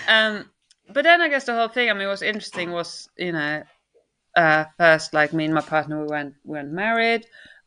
[0.07, 0.49] um,
[0.89, 1.89] but then I guess the whole thing.
[1.89, 3.63] I mean, what was interesting was you know,
[4.35, 7.25] uh, first like me and my partner we went we went married.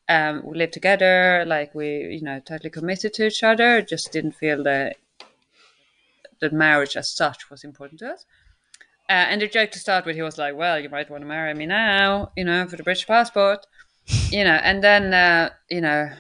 [0.08, 3.80] Um, we lived together, like we, you know, totally committed to each other.
[3.80, 4.96] Just didn't feel that
[6.40, 8.26] the marriage as such was important to us.
[9.08, 11.26] Uh, and the joke to start with, he was like, "Well, you might want to
[11.26, 13.66] marry me now, you know, for the British passport,
[14.30, 16.10] you know." And then, uh, you know,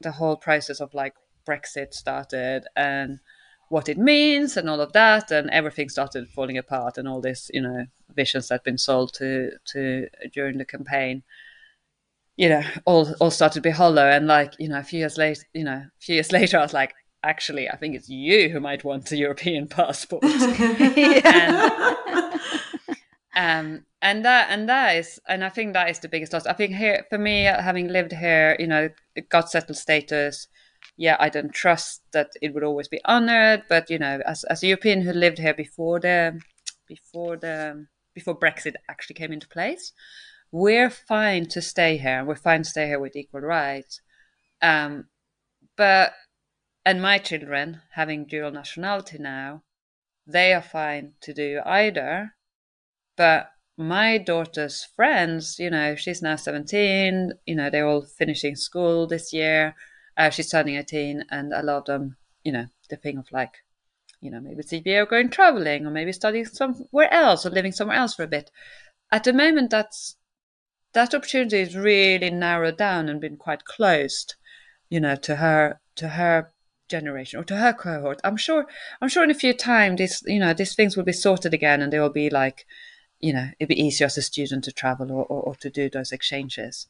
[0.00, 1.14] the whole process of like
[1.48, 3.20] Brexit started and
[3.68, 7.50] what it means and all of that, and everything started falling apart, and all this,
[7.54, 11.22] you know, visions that had been sold to to during the campaign,
[12.36, 14.08] you know, all all started to be hollow.
[14.08, 16.62] And like, you know, a few years later, you know, a few years later, I
[16.62, 20.24] was like, actually, I think it's you who might want a European passport.
[20.24, 21.72] and,
[23.36, 26.46] um, and that and that is, and I think that is the biggest loss.
[26.46, 28.90] I think here for me, having lived here, you know,
[29.28, 30.46] got settled status.
[30.96, 34.62] Yeah, I don't trust that it would always be honored, but you know, as as
[34.62, 36.40] a European who lived here before the
[36.86, 39.92] before the before Brexit actually came into place,
[40.52, 42.24] we're fine to stay here.
[42.24, 44.00] We're fine to stay here with equal rights.
[44.62, 45.08] Um,
[45.76, 46.12] but
[46.86, 49.62] and my children, having dual nationality now,
[50.26, 52.34] they are fine to do either.
[53.16, 59.06] But my daughter's friends, you know, she's now 17, you know, they're all finishing school
[59.06, 59.74] this year.
[60.16, 63.54] Uh, she's turning 18, and a lot of them, you know, the thing of like,
[64.20, 67.96] you know, maybe CBA or going traveling or maybe studying somewhere else or living somewhere
[67.96, 68.50] else for a bit.
[69.10, 70.16] At the moment, that's
[70.92, 74.36] that opportunity is really narrowed down and been quite closed,
[74.88, 76.52] you know, to her to her
[76.88, 78.66] generation or to her cohort i'm sure
[79.00, 81.80] i'm sure in a few time these you know these things will be sorted again
[81.80, 82.66] and they will be like
[83.24, 85.88] you know it'd be easier as a student to travel or, or, or to do
[85.88, 86.86] those exchanges.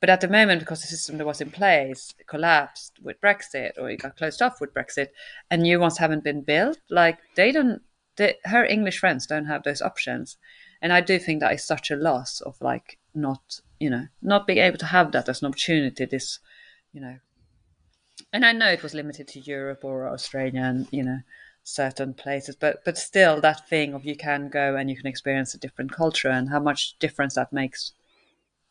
[0.00, 3.88] But at the moment because the system that was in place collapsed with brexit or
[3.90, 5.08] it got closed off with brexit
[5.50, 7.82] and new ones haven't been built like they don't
[8.16, 10.36] they, her english friends don't have those options.
[10.82, 14.46] And i do think that is such a loss of like not you know not
[14.46, 16.38] being able to have that as an opportunity this
[16.96, 17.18] you know.
[18.32, 21.18] And I know it was limited to Europe or Australia and you know
[21.66, 25.52] certain places, but but still that thing of you can go and you can experience
[25.54, 27.92] a different culture and how much difference that makes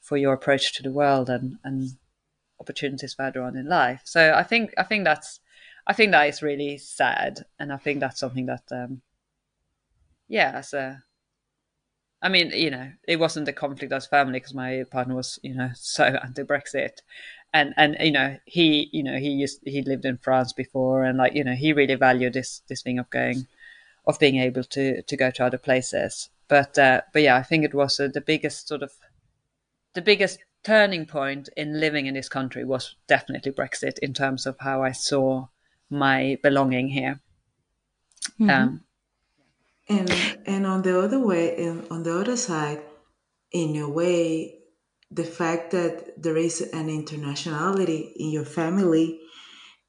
[0.02, 1.98] for your approach to the world and and
[2.60, 4.02] opportunities further on in life.
[4.06, 5.42] So I think I think that's
[5.88, 9.02] I think that is really sad, and I think that's something that um,
[10.30, 11.04] yeah, a
[12.22, 15.54] I mean, you know, it wasn't a conflict as family because my partner was, you
[15.54, 17.02] know, so anti-Brexit,
[17.56, 21.18] and and you know he you know he used he lived in France before and
[21.18, 23.48] like you know he really valued this this thing of going
[24.06, 27.64] of being able to to go to other places but uh, but yeah I think
[27.64, 28.92] it was uh, the biggest sort of
[29.94, 34.58] the biggest turning point in living in this country was definitely Brexit in terms of
[34.60, 35.48] how I saw
[35.90, 37.22] my belonging here.
[38.40, 38.50] Mm-hmm.
[38.50, 38.84] Um,
[39.88, 40.12] and
[40.46, 42.82] and on the other way, on the other side,
[43.52, 44.58] in a way,
[45.12, 49.20] the fact that there is an internationality in your family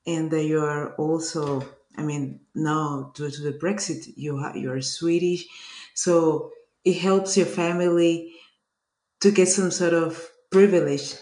[0.07, 1.63] and that you are also
[1.97, 5.45] i mean now due to the brexit you you're swedish
[5.95, 6.51] so
[6.85, 8.33] it helps your family
[9.21, 11.15] to get some sort of privilege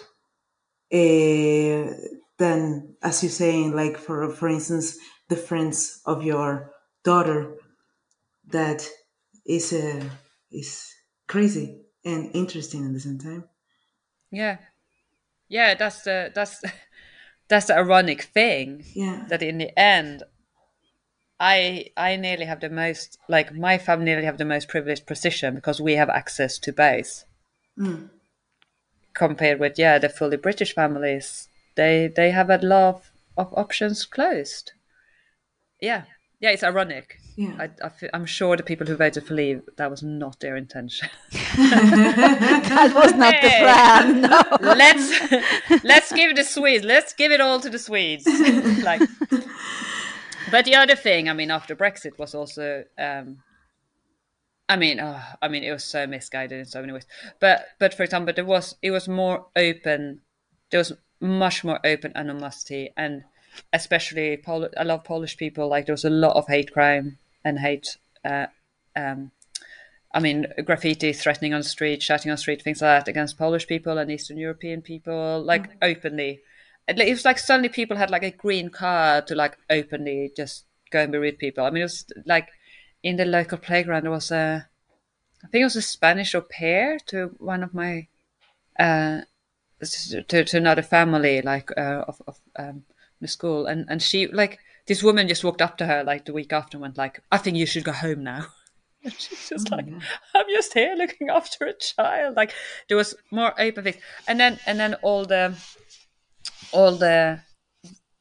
[0.93, 1.91] uh,
[2.39, 7.57] than, as you're saying, like for for instance, the friends of your daughter
[8.49, 8.89] that
[9.47, 10.05] is uh,
[10.51, 10.93] is
[11.27, 13.45] crazy and interesting at the same time.
[14.35, 14.59] Yeah,
[15.49, 15.75] yeah.
[15.75, 16.63] That's the that's
[17.49, 18.85] that's the ironic thing.
[18.95, 19.27] Yeah.
[19.29, 20.23] That in the end,
[21.41, 25.55] I I nearly have the most like my family nearly have the most privileged position
[25.55, 27.25] because we have access to both.
[27.79, 28.11] Mm.
[29.15, 33.03] Compared with yeah, the fully British families, they they have a lot
[33.37, 34.73] of options closed.
[35.81, 36.05] Yeah,
[36.45, 37.19] yeah, it's ironic.
[37.37, 37.57] Yeah.
[37.59, 40.57] I, I feel, I'm sure the people who voted for Leave that was not their
[40.57, 41.09] intention.
[41.33, 44.21] that was not the plan.
[44.21, 44.43] No.
[44.61, 46.85] let's let's give it the Swedes.
[46.85, 48.27] Let's give it all to the Swedes.
[48.85, 49.01] like,
[50.51, 53.39] but the other thing, I mean, after Brexit was also, um,
[54.69, 57.07] I mean, oh, I mean, it was so misguided in so many ways.
[57.41, 60.21] But but for example, there was it was more open.
[60.71, 63.25] There was much more open animosity, and
[63.73, 65.69] especially Pol- lot of Polish people.
[65.69, 67.97] Like there was a lot of hate crime and hate.
[68.25, 68.47] Uh,
[68.97, 69.31] um,
[70.13, 73.37] I mean, graffiti, threatening on the street, shouting on the street, things like that against
[73.37, 76.41] Polish people and Eastern European people, like openly.
[76.87, 80.67] It it was like suddenly people had like a green card to like openly just
[80.91, 81.65] go and be rude people.
[81.65, 82.49] I mean, it was like
[83.03, 84.69] in the local playground there was a,
[85.45, 88.09] I think it was a Spanish au pair to one of my,
[88.79, 89.23] uh,
[90.29, 92.85] to to another family like uh, of of um
[93.25, 96.33] the school, and and she like this woman just walked up to her like the
[96.33, 98.47] week after and went like, I think you should go home now.
[99.05, 99.85] And she's just like,
[100.35, 102.37] I'm just here looking after a child.
[102.37, 102.55] Like
[102.89, 105.55] there was more open things, and then and then all the
[106.73, 107.43] all the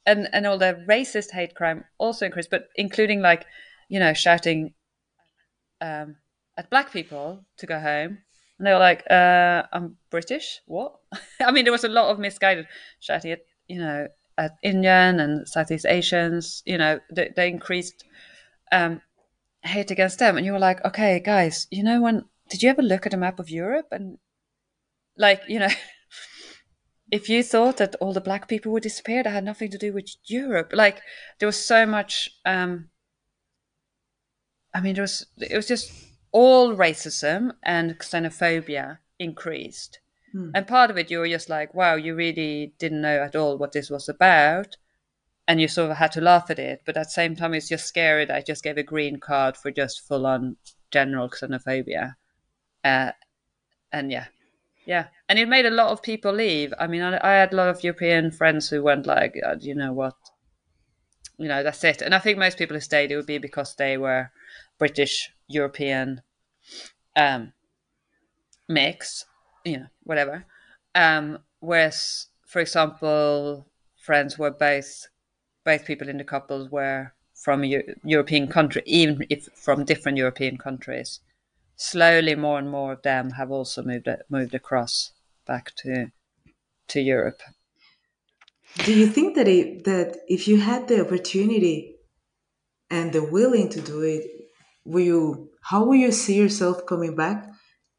[0.06, 3.46] and and all the racist hate crime also increased, but including like
[3.88, 4.74] you know shouting
[5.80, 6.18] um,
[6.58, 8.18] at black people to go home,
[8.58, 10.96] and they were like, uh, "I'm British." What?
[11.40, 12.68] I mean, there was a lot of misguided
[13.00, 16.64] shouting at you know at Indian and Southeast Asians.
[16.66, 18.04] You know, they, they increased
[18.72, 19.02] um,
[19.62, 22.82] hate against them, and you were like, "Okay, guys, you know when." Did you ever
[22.82, 24.18] look at a map of Europe and,
[25.18, 25.70] like, you know,
[27.14, 29.94] if you thought that all the black people would disappear, that had nothing to do
[29.94, 30.72] with Europe.
[30.74, 31.02] Like
[31.40, 32.30] there was so much.
[32.44, 32.90] Um,
[34.74, 35.92] I mean, there was it was just
[36.32, 40.00] all racism and xenophobia increased,
[40.34, 43.58] and part of it you were just like, wow, you really didn't know at all
[43.58, 44.78] what this was about,
[45.48, 46.82] and you sort of had to laugh at it.
[46.86, 49.58] But at the same time, it's just scary that I just gave a green card
[49.58, 50.58] for just full on
[50.92, 52.16] general xenophobia,
[52.84, 53.12] uh,
[53.92, 54.26] and yeah,
[54.86, 56.74] yeah, and it made a lot of people leave.
[56.80, 59.76] I mean, I, I had a lot of European friends who went like, uh, you
[59.76, 60.16] know what,
[61.38, 62.02] you know, that's it.
[62.02, 64.32] And I think most people who stayed, it would be because they were
[64.78, 66.22] British, European,
[67.16, 67.54] um,
[68.68, 69.26] mix,
[69.66, 70.46] you know, whatever.
[70.96, 75.08] Um, whereas, for example, friends were both
[75.64, 80.58] both people in the couples were from a European country, even if from different European
[80.58, 81.22] countries
[81.76, 85.12] slowly more and more of them have also moved moved across
[85.46, 86.12] back to
[86.88, 87.42] to Europe.
[88.86, 91.96] Do you think that it, that if you had the opportunity
[92.90, 94.24] and the willing to do it,
[94.86, 95.50] will you?
[95.62, 97.48] How will you see yourself coming back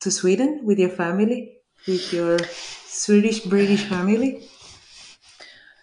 [0.00, 1.54] to Sweden with your family,
[1.87, 2.38] with your
[2.87, 4.49] Swedish British family?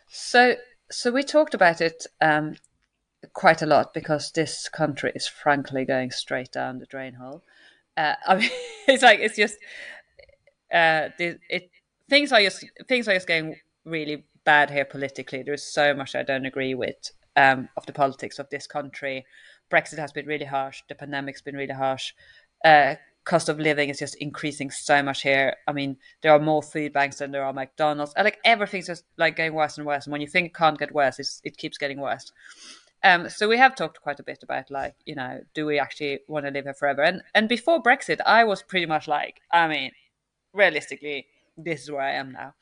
[0.09, 0.55] So
[0.89, 2.55] so we talked about it um,
[3.33, 7.43] quite a lot because this country is frankly going straight down the drain hole.
[7.95, 8.49] Uh, I mean,
[8.87, 9.57] it's like it's just
[10.73, 11.69] uh, the, it
[12.09, 15.43] things are just things are just going really bad here politically.
[15.43, 19.25] There's so much I don't agree with um, of the politics of this country.
[19.71, 20.83] Brexit has been really harsh.
[20.89, 22.13] The pandemic's been really harsh.
[22.63, 25.55] Uh, cost of living is just increasing so much here.
[25.67, 28.13] I mean, there are more food banks than there are McDonald's.
[28.17, 30.05] Like everything's just like going worse and worse.
[30.05, 32.31] And when you think it can't get worse, it keeps getting worse.
[33.03, 36.19] Um, so we have talked quite a bit about like, you know, do we actually
[36.27, 37.01] want to live here forever?
[37.01, 39.91] And and before Brexit, I was pretty much like, I mean,
[40.53, 42.53] realistically, this is where I am now.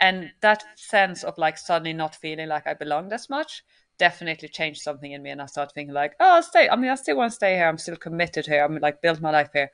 [0.00, 3.64] And that sense of like suddenly not feeling like I belonged as much
[3.98, 5.30] definitely changed something in me.
[5.30, 6.68] And I started thinking like, oh, I'll stay.
[6.68, 7.68] I mean, I still want to stay here.
[7.68, 8.64] I'm still committed here.
[8.64, 9.70] I'm like built my life here,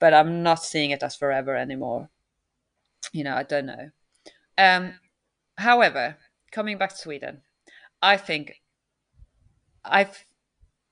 [0.00, 2.08] but I'm not seeing it as forever anymore.
[3.12, 3.90] You know, I don't know.
[4.58, 4.94] Um,
[5.56, 6.16] however,
[6.50, 7.42] coming back to Sweden,
[8.02, 8.60] I think
[9.84, 10.08] I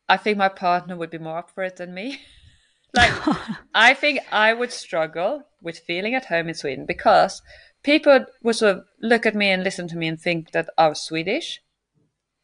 [0.09, 2.21] I think my partner would be more up for it than me.
[2.95, 3.13] like
[3.75, 7.43] I think I would struggle with feeling at home in Sweden because
[7.83, 10.89] people would sort of look at me and listen to me and think that I
[10.89, 11.61] was Swedish,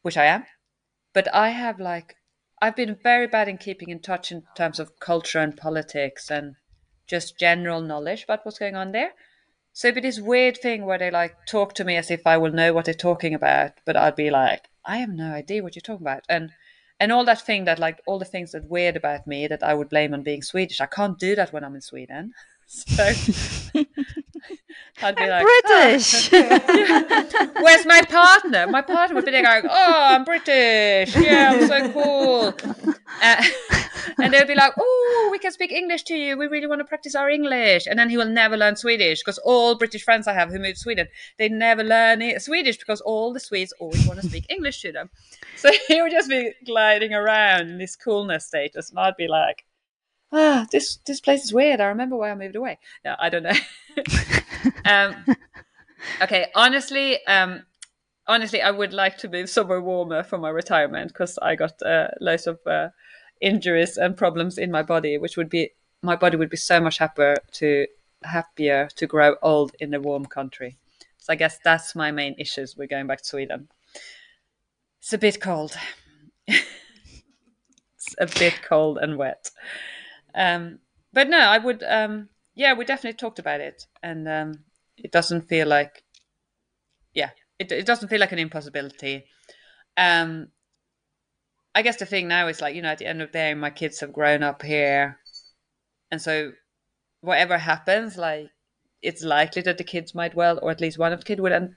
[0.01, 0.45] which I am.
[1.13, 2.15] But I have like
[2.65, 6.55] I've been very bad in keeping in touch in terms of culture and politics and
[7.05, 9.11] just general knowledge about what's going on there.
[9.71, 12.37] So it'd be this weird thing where they like talk to me as if I
[12.37, 15.75] will know what they're talking about, but I'd be like, I have no idea what
[15.75, 16.23] you're talking about.
[16.27, 16.53] And
[16.99, 19.75] and all that thing that like all the things that weird about me that I
[19.75, 20.81] would blame on being Swedish.
[20.81, 22.33] I can't do that when I'm in Sweden.
[22.67, 23.84] So
[25.05, 26.29] I'd be I'm like, British.
[26.33, 27.51] Oh.
[27.61, 28.65] Where's my partner?
[28.67, 31.15] My partner would be like, oh, I'm British.
[31.15, 32.57] Yeah, I'm so cool.
[33.21, 33.43] Uh,
[34.17, 36.37] and they'll be like, "Oh, we can speak English to you.
[36.37, 39.37] We really want to practice our English." And then he will never learn Swedish because
[39.39, 43.33] all British friends I have who moved to Sweden, they never learn Swedish because all
[43.33, 45.09] the Swedes always want to speak English to them.
[45.55, 49.65] So he would just be gliding around in this coolness status, and I'd be like,
[50.31, 51.81] "Ah, this this place is weird.
[51.81, 53.59] I remember why I moved away." Yeah, I don't know.
[54.85, 55.25] um,
[56.21, 57.63] okay, honestly, um,
[58.27, 62.09] honestly, I would like to move somewhere warmer for my retirement because I got uh,
[62.19, 62.89] loads of uh,
[63.41, 65.71] injuries and problems in my body, which would be
[66.01, 67.87] my body would be so much happier to
[68.23, 70.77] happier to grow old in a warm country.
[71.17, 72.77] So I guess that's my main issues.
[72.77, 73.67] We're going back to Sweden.
[74.99, 75.75] It's a bit cold.
[76.47, 79.51] it's a bit cold and wet.
[80.35, 80.79] Um,
[81.13, 81.83] but no, I would.
[81.83, 84.59] Um, yeah, we definitely talked about it, and um,
[84.97, 86.03] it doesn't feel like.
[87.13, 87.29] Yeah,
[87.59, 89.25] it it doesn't feel like an impossibility.
[89.97, 90.49] Um,
[91.75, 93.53] I guess the thing now is like, you know, at the end of the day,
[93.53, 95.19] my kids have grown up here.
[96.09, 96.53] And so
[97.19, 98.47] whatever happens, like
[99.01, 101.51] it's likely that the kids might well, or at least one of the kids would
[101.51, 101.75] end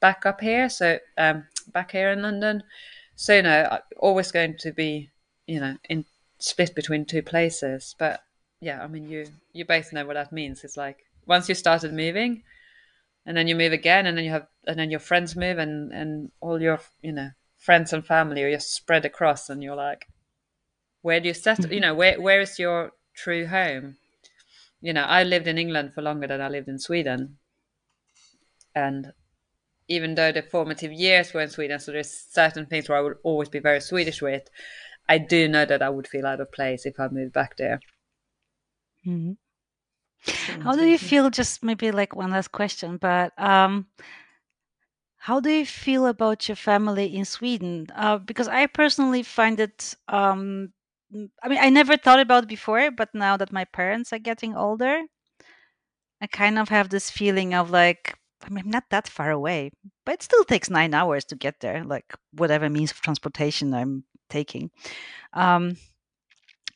[0.00, 0.70] back up here.
[0.70, 2.62] So um, back here in London.
[3.16, 5.10] So, you know, always going to be,
[5.46, 6.06] you know, in
[6.44, 7.94] split between two places.
[7.98, 8.22] But
[8.60, 10.64] yeah, I mean, you, you both know what that means.
[10.64, 12.42] It's like once you started moving
[13.26, 15.92] and then you move again and then you have, and then your friends move and,
[15.92, 17.30] and all your, you know,
[17.64, 20.06] friends and family are just spread across and you're like
[21.00, 21.88] where do you settle you mm-hmm.
[21.88, 23.96] know where where is your true home
[24.82, 27.38] you know i lived in england for longer than i lived in sweden
[28.74, 29.12] and
[29.88, 33.16] even though the formative years were in sweden so there's certain things where i would
[33.22, 34.50] always be very swedish with
[35.08, 37.80] i do know that i would feel out of place if i moved back there
[39.06, 39.32] mm-hmm.
[40.62, 43.86] how do you feel just maybe like one last question but um
[45.24, 47.86] how do you feel about your family in Sweden?
[47.96, 49.94] Uh, because I personally find it.
[50.06, 50.74] Um,
[51.42, 54.54] I mean, I never thought about it before, but now that my parents are getting
[54.54, 55.00] older,
[56.20, 59.70] I kind of have this feeling of like, I mean, I'm not that far away,
[60.04, 64.04] but it still takes nine hours to get there, like whatever means of transportation I'm
[64.28, 64.70] taking.
[65.32, 65.76] Um,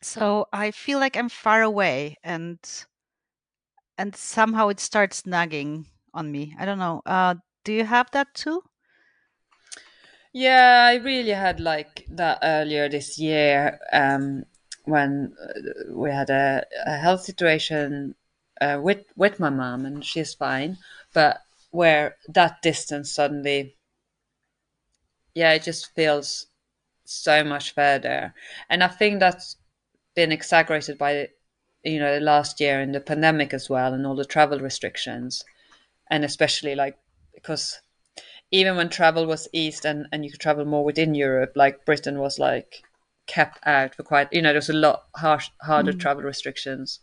[0.03, 2.59] so I feel like I'm far away, and
[3.99, 6.55] and somehow it starts nagging on me.
[6.59, 7.03] I don't know.
[7.05, 8.63] Uh, do you have that too?
[10.33, 14.45] Yeah, I really had like that earlier this year um,
[14.85, 18.15] when uh, we had a, a health situation
[18.61, 20.79] uh, with with my mom, and she's fine,
[21.13, 23.77] but where that distance suddenly,
[25.35, 26.47] yeah, it just feels
[27.05, 28.35] so much further,
[28.69, 29.57] and I think that's
[30.15, 31.29] been exaggerated by
[31.85, 35.45] you know the last year in the pandemic as well, and all the travel restrictions,
[36.11, 36.99] and especially like
[37.35, 37.81] because
[38.51, 42.19] even when travel was eased and, and you could travel more within Europe, like Britain
[42.19, 42.83] was like
[43.27, 46.01] kept out for quite, you know, there was a lot harsh, harder mm.
[46.01, 47.01] travel restrictions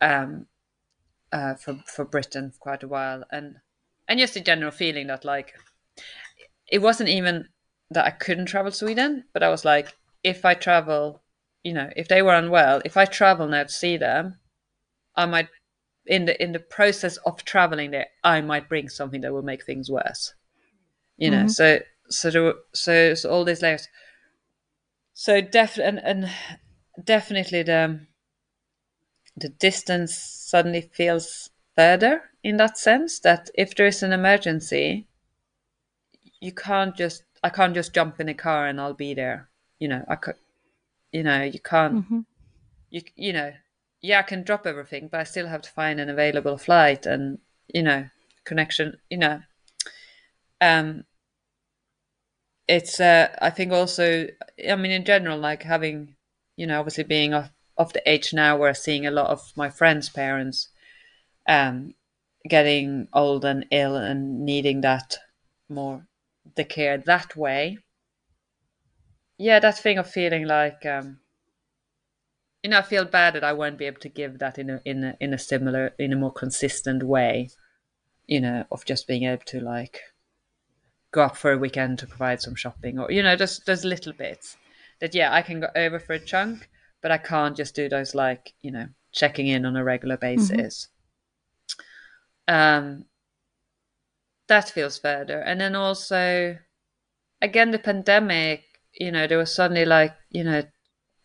[0.00, 0.46] um,
[1.30, 3.56] uh, for for Britain for quite a while, and
[4.12, 5.54] and just a general feeling that like
[6.70, 7.48] it wasn't even
[7.90, 11.22] that I couldn't travel Sweden, but I was like, if I travel,
[11.62, 14.38] you know, if they were unwell, if I travel now to see them,
[15.16, 15.48] I might
[16.04, 19.64] in the in the process of traveling there, I might bring something that will make
[19.64, 20.34] things worse.
[21.16, 21.48] You know, mm-hmm.
[21.48, 21.78] so
[22.10, 23.88] so there, so so all these layers.
[25.14, 26.30] So definitely and, and
[27.02, 28.06] definitely the
[29.38, 35.06] the distance suddenly feels further in that sense that if there is an emergency,
[36.40, 39.48] you can't just I can't just jump in a car and I'll be there.
[39.78, 40.36] You know, I could,
[41.12, 42.04] you know, you can't.
[42.04, 42.20] Mm-hmm.
[42.90, 43.52] You you know,
[44.00, 47.38] yeah, I can drop everything, but I still have to find an available flight and
[47.72, 48.08] you know
[48.44, 48.98] connection.
[49.10, 49.40] You know,
[50.60, 51.04] um,
[52.68, 54.28] it's uh, I think also
[54.68, 56.16] I mean in general like having
[56.56, 59.70] you know obviously being of of the age now where seeing a lot of my
[59.70, 60.68] friends' parents
[61.48, 61.94] um
[62.48, 65.16] getting old and ill and needing that
[65.68, 66.06] more
[66.56, 67.78] the care that way.
[69.38, 71.20] Yeah, that thing of feeling like um
[72.62, 74.80] you know, I feel bad that I won't be able to give that in a
[74.84, 77.50] in a in a similar in a more consistent way,
[78.26, 80.00] you know, of just being able to like
[81.10, 84.12] go up for a weekend to provide some shopping or you know, just those little
[84.12, 84.56] bits
[85.00, 86.68] that yeah, I can go over for a chunk,
[87.00, 90.88] but I can't just do those like, you know, checking in on a regular basis.
[92.48, 93.06] Um,
[94.48, 96.58] that feels further, and then also,
[97.40, 98.64] again, the pandemic.
[98.92, 100.62] You know, there was suddenly like you know,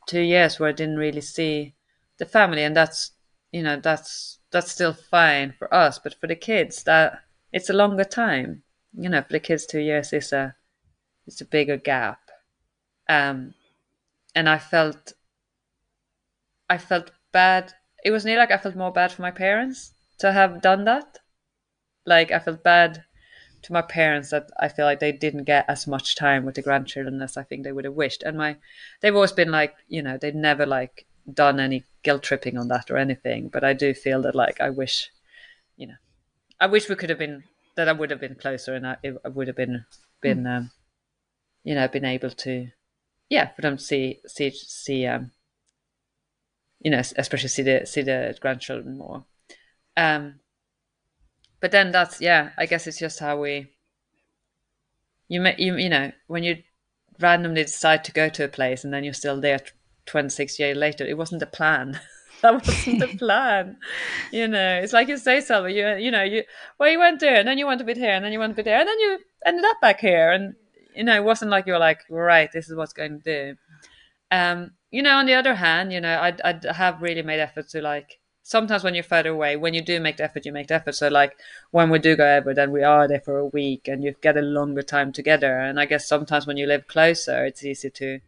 [0.07, 1.75] two years where I didn't really see
[2.17, 3.11] the family, and that's
[3.51, 7.73] you know that's that's still fine for us, but for the kids, that it's a
[7.73, 8.63] longer time.
[8.97, 10.55] You know, for the kids, two years is a
[11.25, 12.19] it's a bigger gap.
[13.09, 13.53] Um,
[14.35, 15.13] and I felt
[16.69, 17.73] I felt bad.
[18.05, 21.19] It was nearly like I felt more bad for my parents to have done that.
[22.05, 23.03] Like I felt bad
[23.63, 26.61] to my parents that I feel like they didn't get as much time with the
[26.61, 28.23] grandchildren as I think they would have wished.
[28.23, 28.57] And my
[29.01, 32.89] they've always been like, you know, they've never like done any guilt tripping on that
[32.89, 33.49] or anything.
[33.49, 35.11] But I do feel that like I wish,
[35.75, 35.95] you know,
[36.59, 37.43] I wish we could have been
[37.75, 39.85] that I would have been closer and I, I would have been
[40.21, 40.57] been mm.
[40.57, 40.71] um,
[41.63, 42.69] you know been able to
[43.29, 45.31] yeah for them to see see see um
[46.79, 49.25] you know especially see the see the grandchildren more
[49.97, 50.39] um
[51.59, 53.67] but then that's yeah i guess it's just how we
[55.27, 56.57] you may you, you know when you
[57.19, 59.59] randomly decide to go to a place and then you're still there
[60.05, 61.99] 26 years later it wasn't the plan.
[62.43, 63.77] That wasn't the plan
[64.31, 64.79] you know.
[64.83, 66.43] It's like you say something, you you know you
[66.77, 68.53] well you went there and then you went a bit here and then you went
[68.53, 70.31] a bit there and then you ended up back here.
[70.31, 70.53] And
[70.95, 73.57] you know it wasn't like you were like right this is what's going to do.
[74.29, 77.71] Um you know on the other hand you know i i have really made efforts
[77.71, 80.67] to like sometimes when you're further away when you do make the effort you make
[80.67, 80.95] the effort.
[80.95, 81.37] So like
[81.71, 84.37] when we do go over then we are there for a week and you get
[84.37, 85.59] a longer time together.
[85.59, 88.19] And i guess sometimes when you live closer it's easy to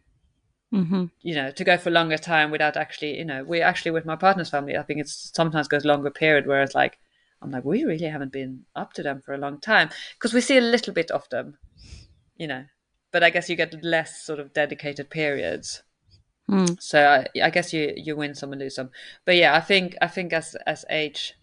[0.72, 1.06] Mm-hmm.
[1.22, 4.14] you know to go for longer time without actually you know we actually with my
[4.14, 7.00] partner's family i think it's sometimes goes longer period where it's like
[7.42, 9.90] i'm like we really haven't been up to them for a long time.
[10.14, 11.58] Because we see a little bit of them
[12.36, 12.66] you know
[13.10, 15.82] but i guess you get less sort of dedicated periods
[16.50, 16.80] mm.
[16.80, 18.90] so I, I guess you you win some and lose some
[19.24, 21.34] but yeah i think i think as as age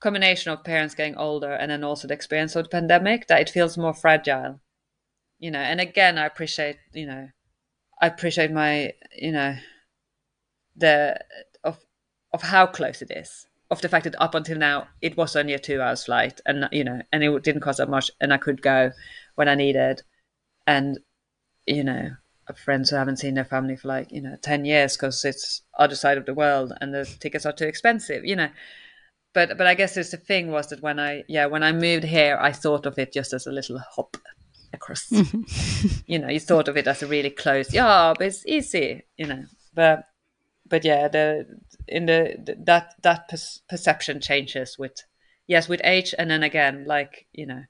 [0.00, 3.50] combination of parents getting older and then also the experience of the pandemic that it
[3.50, 4.60] feels more fragile
[5.38, 7.28] you know and again i appreciate you know
[8.00, 9.56] I appreciate my, you know,
[10.76, 11.18] the
[11.64, 11.78] of
[12.32, 13.46] of how close it is.
[13.70, 16.68] Of the fact that up until now it was only a two hours flight, and
[16.72, 18.92] you know, and it didn't cost that much, and I could go
[19.34, 20.02] when I needed,
[20.66, 20.98] and
[21.66, 22.10] you know,
[22.56, 25.94] friends who haven't seen their family for like you know ten years because it's other
[25.94, 28.48] side of the world and the tickets are too expensive, you know.
[29.34, 32.04] But but I guess there's the thing was that when I yeah when I moved
[32.04, 34.16] here I thought of it just as a little hop
[34.72, 35.08] across.
[35.08, 35.88] Mm-hmm.
[36.06, 39.26] you know, you thought of it as a really close, yeah, but it's easy, you
[39.26, 39.44] know.
[39.74, 40.04] But
[40.68, 41.46] but yeah, the
[41.86, 43.36] in the, the that that per-
[43.68, 45.02] perception changes with
[45.46, 47.62] yes with age, and then again, like you know,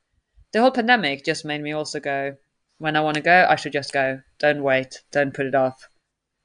[0.52, 2.36] the whole pandemic just made me also go
[2.78, 4.20] when I want to go, I should just go.
[4.38, 5.02] Don't wait.
[5.12, 5.88] Don't put it off.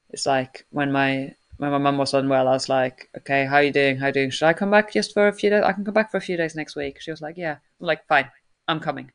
[0.10, 3.64] It's like when my when my mum was unwell, I was like, okay, how are
[3.64, 3.98] you doing?
[3.98, 4.30] How are you doing?
[4.32, 5.64] Should I come back just for a few days?
[5.64, 7.00] I can come back for a few days next week.
[7.00, 7.58] She was like, yeah.
[7.80, 8.30] I'm like, fine,
[8.68, 9.12] I'm coming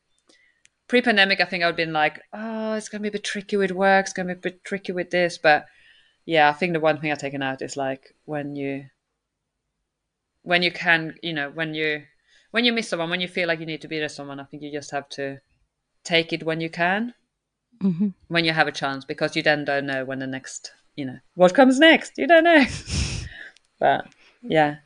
[0.88, 3.24] pre-pandemic, I think I would have been like, oh, it's going to be a bit
[3.24, 4.06] tricky with work.
[4.06, 5.38] It's going to be a bit tricky with this.
[5.38, 5.66] But
[6.24, 8.86] yeah, I think the one thing I've taken out is like when you,
[10.42, 12.04] when you can, you know, when you,
[12.50, 14.44] when you miss someone, when you feel like you need to be there someone, I
[14.44, 15.38] think you just have to
[16.04, 17.14] take it when you can,
[17.82, 18.08] mm-hmm.
[18.28, 21.18] when you have a chance, because you then don't know when the next, you know,
[21.34, 22.12] what comes next.
[22.16, 22.64] You don't know.
[23.80, 24.06] but
[24.42, 24.76] yeah,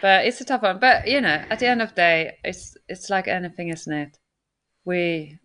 [0.00, 0.78] but it's a tough one.
[0.78, 4.18] But you know, at the end of the day, it's it's like anything, isn't it?
[4.84, 5.38] We,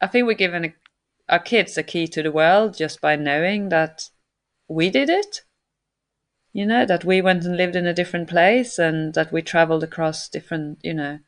[0.00, 0.74] I think we're giving
[1.28, 4.10] our kids a key to the world just by knowing that
[4.68, 5.42] we did it.
[6.52, 9.84] You know that we went and lived in a different place, and that we traveled
[9.84, 11.20] across different, you know,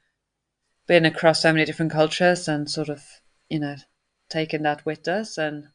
[0.86, 3.02] been across so many different cultures, and sort of,
[3.48, 3.76] you know,
[4.28, 5.38] taken that with us.
[5.38, 5.68] And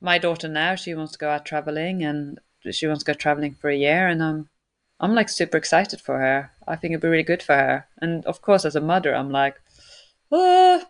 [0.00, 2.40] my daughter now, she wants to go out traveling, and
[2.70, 4.48] she wants to go traveling for a year, and I'm
[5.00, 6.50] I'm like super excited for her.
[6.66, 7.86] I think it'd be really good for her.
[8.02, 9.56] And of course, as a mother, I'm like,
[10.32, 10.82] oh.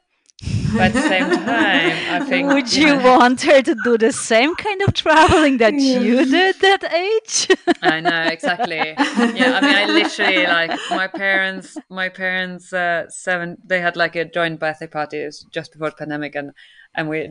[0.72, 2.48] But at the same time, I think.
[2.48, 5.98] Would you, know, want her to do the same kind of traveling that yeah.
[5.98, 7.48] you did that age?
[7.82, 8.76] I know exactly.
[8.76, 11.76] Yeah, I mean, I literally like my parents.
[11.88, 13.56] My parents, uh, seven.
[13.64, 16.52] They had like a joint birthday party just before the pandemic, and
[16.94, 17.28] and we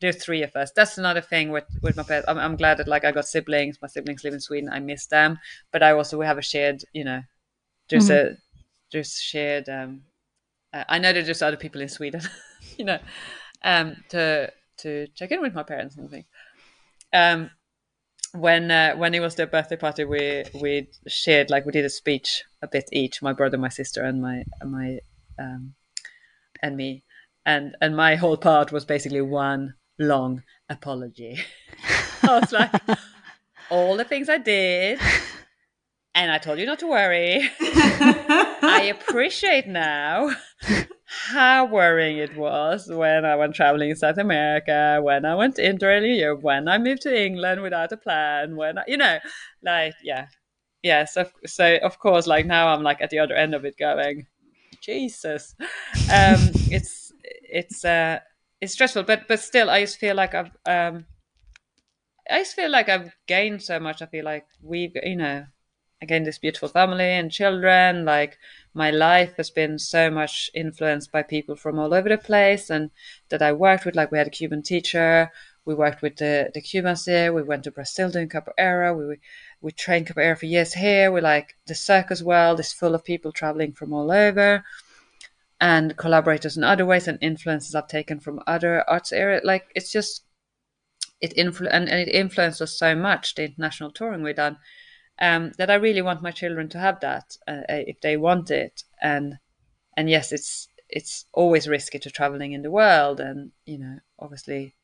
[0.00, 0.72] there's three of us.
[0.74, 2.28] That's another thing with with my parents.
[2.28, 3.78] I'm, I'm glad that like I got siblings.
[3.82, 4.70] My siblings live in Sweden.
[4.72, 5.38] I miss them,
[5.72, 6.82] but I also we have a shared.
[6.92, 7.22] You know,
[7.88, 8.34] there's mm-hmm.
[8.34, 8.36] a
[8.92, 9.68] there's shared.
[9.68, 10.02] Um,
[10.72, 12.22] uh, I know there's just other people in Sweden.
[12.78, 12.98] you know,
[13.62, 16.26] um, to to check in with my parents and things.
[17.12, 17.50] Um,
[18.32, 21.90] when uh, when it was their birthday party, we we shared like we did a
[21.90, 23.22] speech a bit each.
[23.22, 24.98] My brother, my sister, and my and my
[25.38, 25.74] um,
[26.62, 27.04] and me
[27.46, 31.40] and and my whole part was basically one long apology.
[32.22, 32.72] I was like,
[33.70, 35.00] all the things I did,
[36.14, 37.48] and I told you not to worry.
[37.60, 40.30] I appreciate now
[41.06, 45.86] how worrying it was when I went traveling in South America, when I went into
[45.86, 49.18] Europe, when I moved to England without a plan, when I, you know,
[49.62, 50.26] like yeah,
[50.82, 51.04] yeah.
[51.04, 54.26] So so of course, like now I'm like at the other end of it, going,
[54.80, 56.38] Jesus, um,
[56.70, 58.20] it's it's uh
[58.60, 61.06] it's stressful, but but still, I just feel like I've um,
[62.28, 64.02] I just feel like I've gained so much.
[64.02, 65.44] I feel like we've you know
[66.02, 68.38] again this beautiful family and children like
[68.74, 72.90] my life has been so much influenced by people from all over the place and
[73.28, 75.30] that i worked with like we had a cuban teacher
[75.64, 79.16] we worked with the, the cubans here we went to brazil doing capoeira we
[79.60, 83.32] we trained capoeira for years here we like the circus world is full of people
[83.32, 84.64] traveling from all over
[85.60, 89.92] and collaborators in other ways and influences i've taken from other arts area like it's
[89.92, 90.24] just
[91.20, 94.56] it influ- and, and it influenced us so much the international touring we've done
[95.20, 98.84] um, that I really want my children to have that uh, if they want it.
[99.02, 99.38] And
[99.96, 104.74] and yes, it's it's always risky to traveling in the world, and you know, obviously,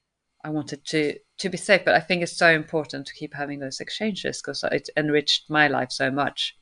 [0.44, 1.84] I wanted to to be safe.
[1.84, 5.68] But I think it's so important to keep having those exchanges because it enriched my
[5.68, 6.56] life so much.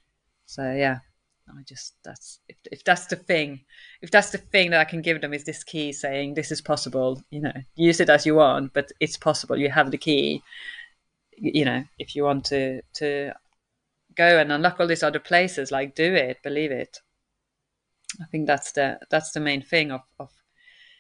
[0.47, 0.99] So yeah.
[1.47, 3.61] I just that's if if that's the thing,
[4.01, 6.63] if that's the thing that I can give them is this key saying this is
[6.63, 7.23] possible.
[7.31, 9.57] You know, use it as you want, but it's possible.
[9.57, 10.43] You have the key.
[11.37, 13.35] You know, if you want to to
[14.17, 16.99] go and unlock all these other places like do it believe it.
[18.21, 20.31] I think that's the that's the main thing of, of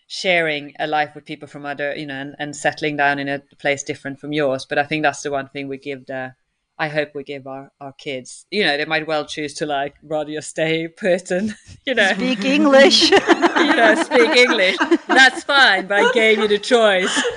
[0.06, 3.40] sharing a life with people from other you know and, and settling down in a
[3.58, 4.66] place different from yours.
[4.68, 6.34] But i think that's the one thing we give the
[6.78, 8.46] i hope we give our, our kids.
[8.50, 11.54] You know they might well choose to like rather stay put and
[11.86, 12.12] you know.
[12.14, 13.12] Speak english.
[13.64, 14.76] You know speak english.
[15.06, 17.14] That's fine but i gave you the choice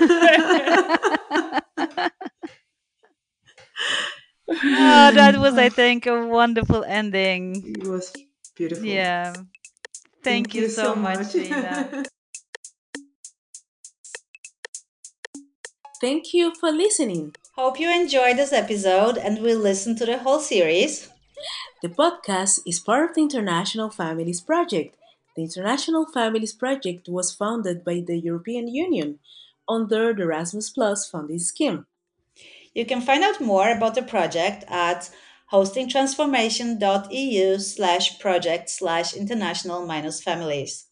[4.64, 7.62] oh, that was, I think, a wonderful ending.
[7.64, 8.12] It was
[8.54, 8.84] beautiful.
[8.84, 9.32] Yeah.
[9.32, 9.44] Thank,
[10.22, 12.04] Thank you, you, so, much, Ina.
[16.00, 17.34] Thank you for listening.
[17.56, 21.08] Hope you enjoyed this episode and will listen to the whole series.
[21.82, 24.96] The podcast is part of the International Families Project.
[25.36, 29.18] The International Families Project was founded by the European Union
[29.68, 31.86] under the Erasmus Plus funding scheme.
[32.78, 35.10] You can find out more about the project at
[35.52, 40.86] hostingtransformation.eu slash project slash international minus families.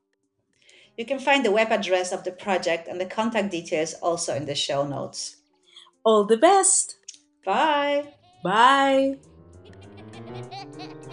[0.96, 4.46] You can find the web address of the project and the contact details also in
[4.46, 5.38] the show notes.
[6.04, 6.98] All the best!
[7.44, 8.14] Bye!
[8.44, 9.18] Bye!
[10.14, 11.03] Ha ha ha!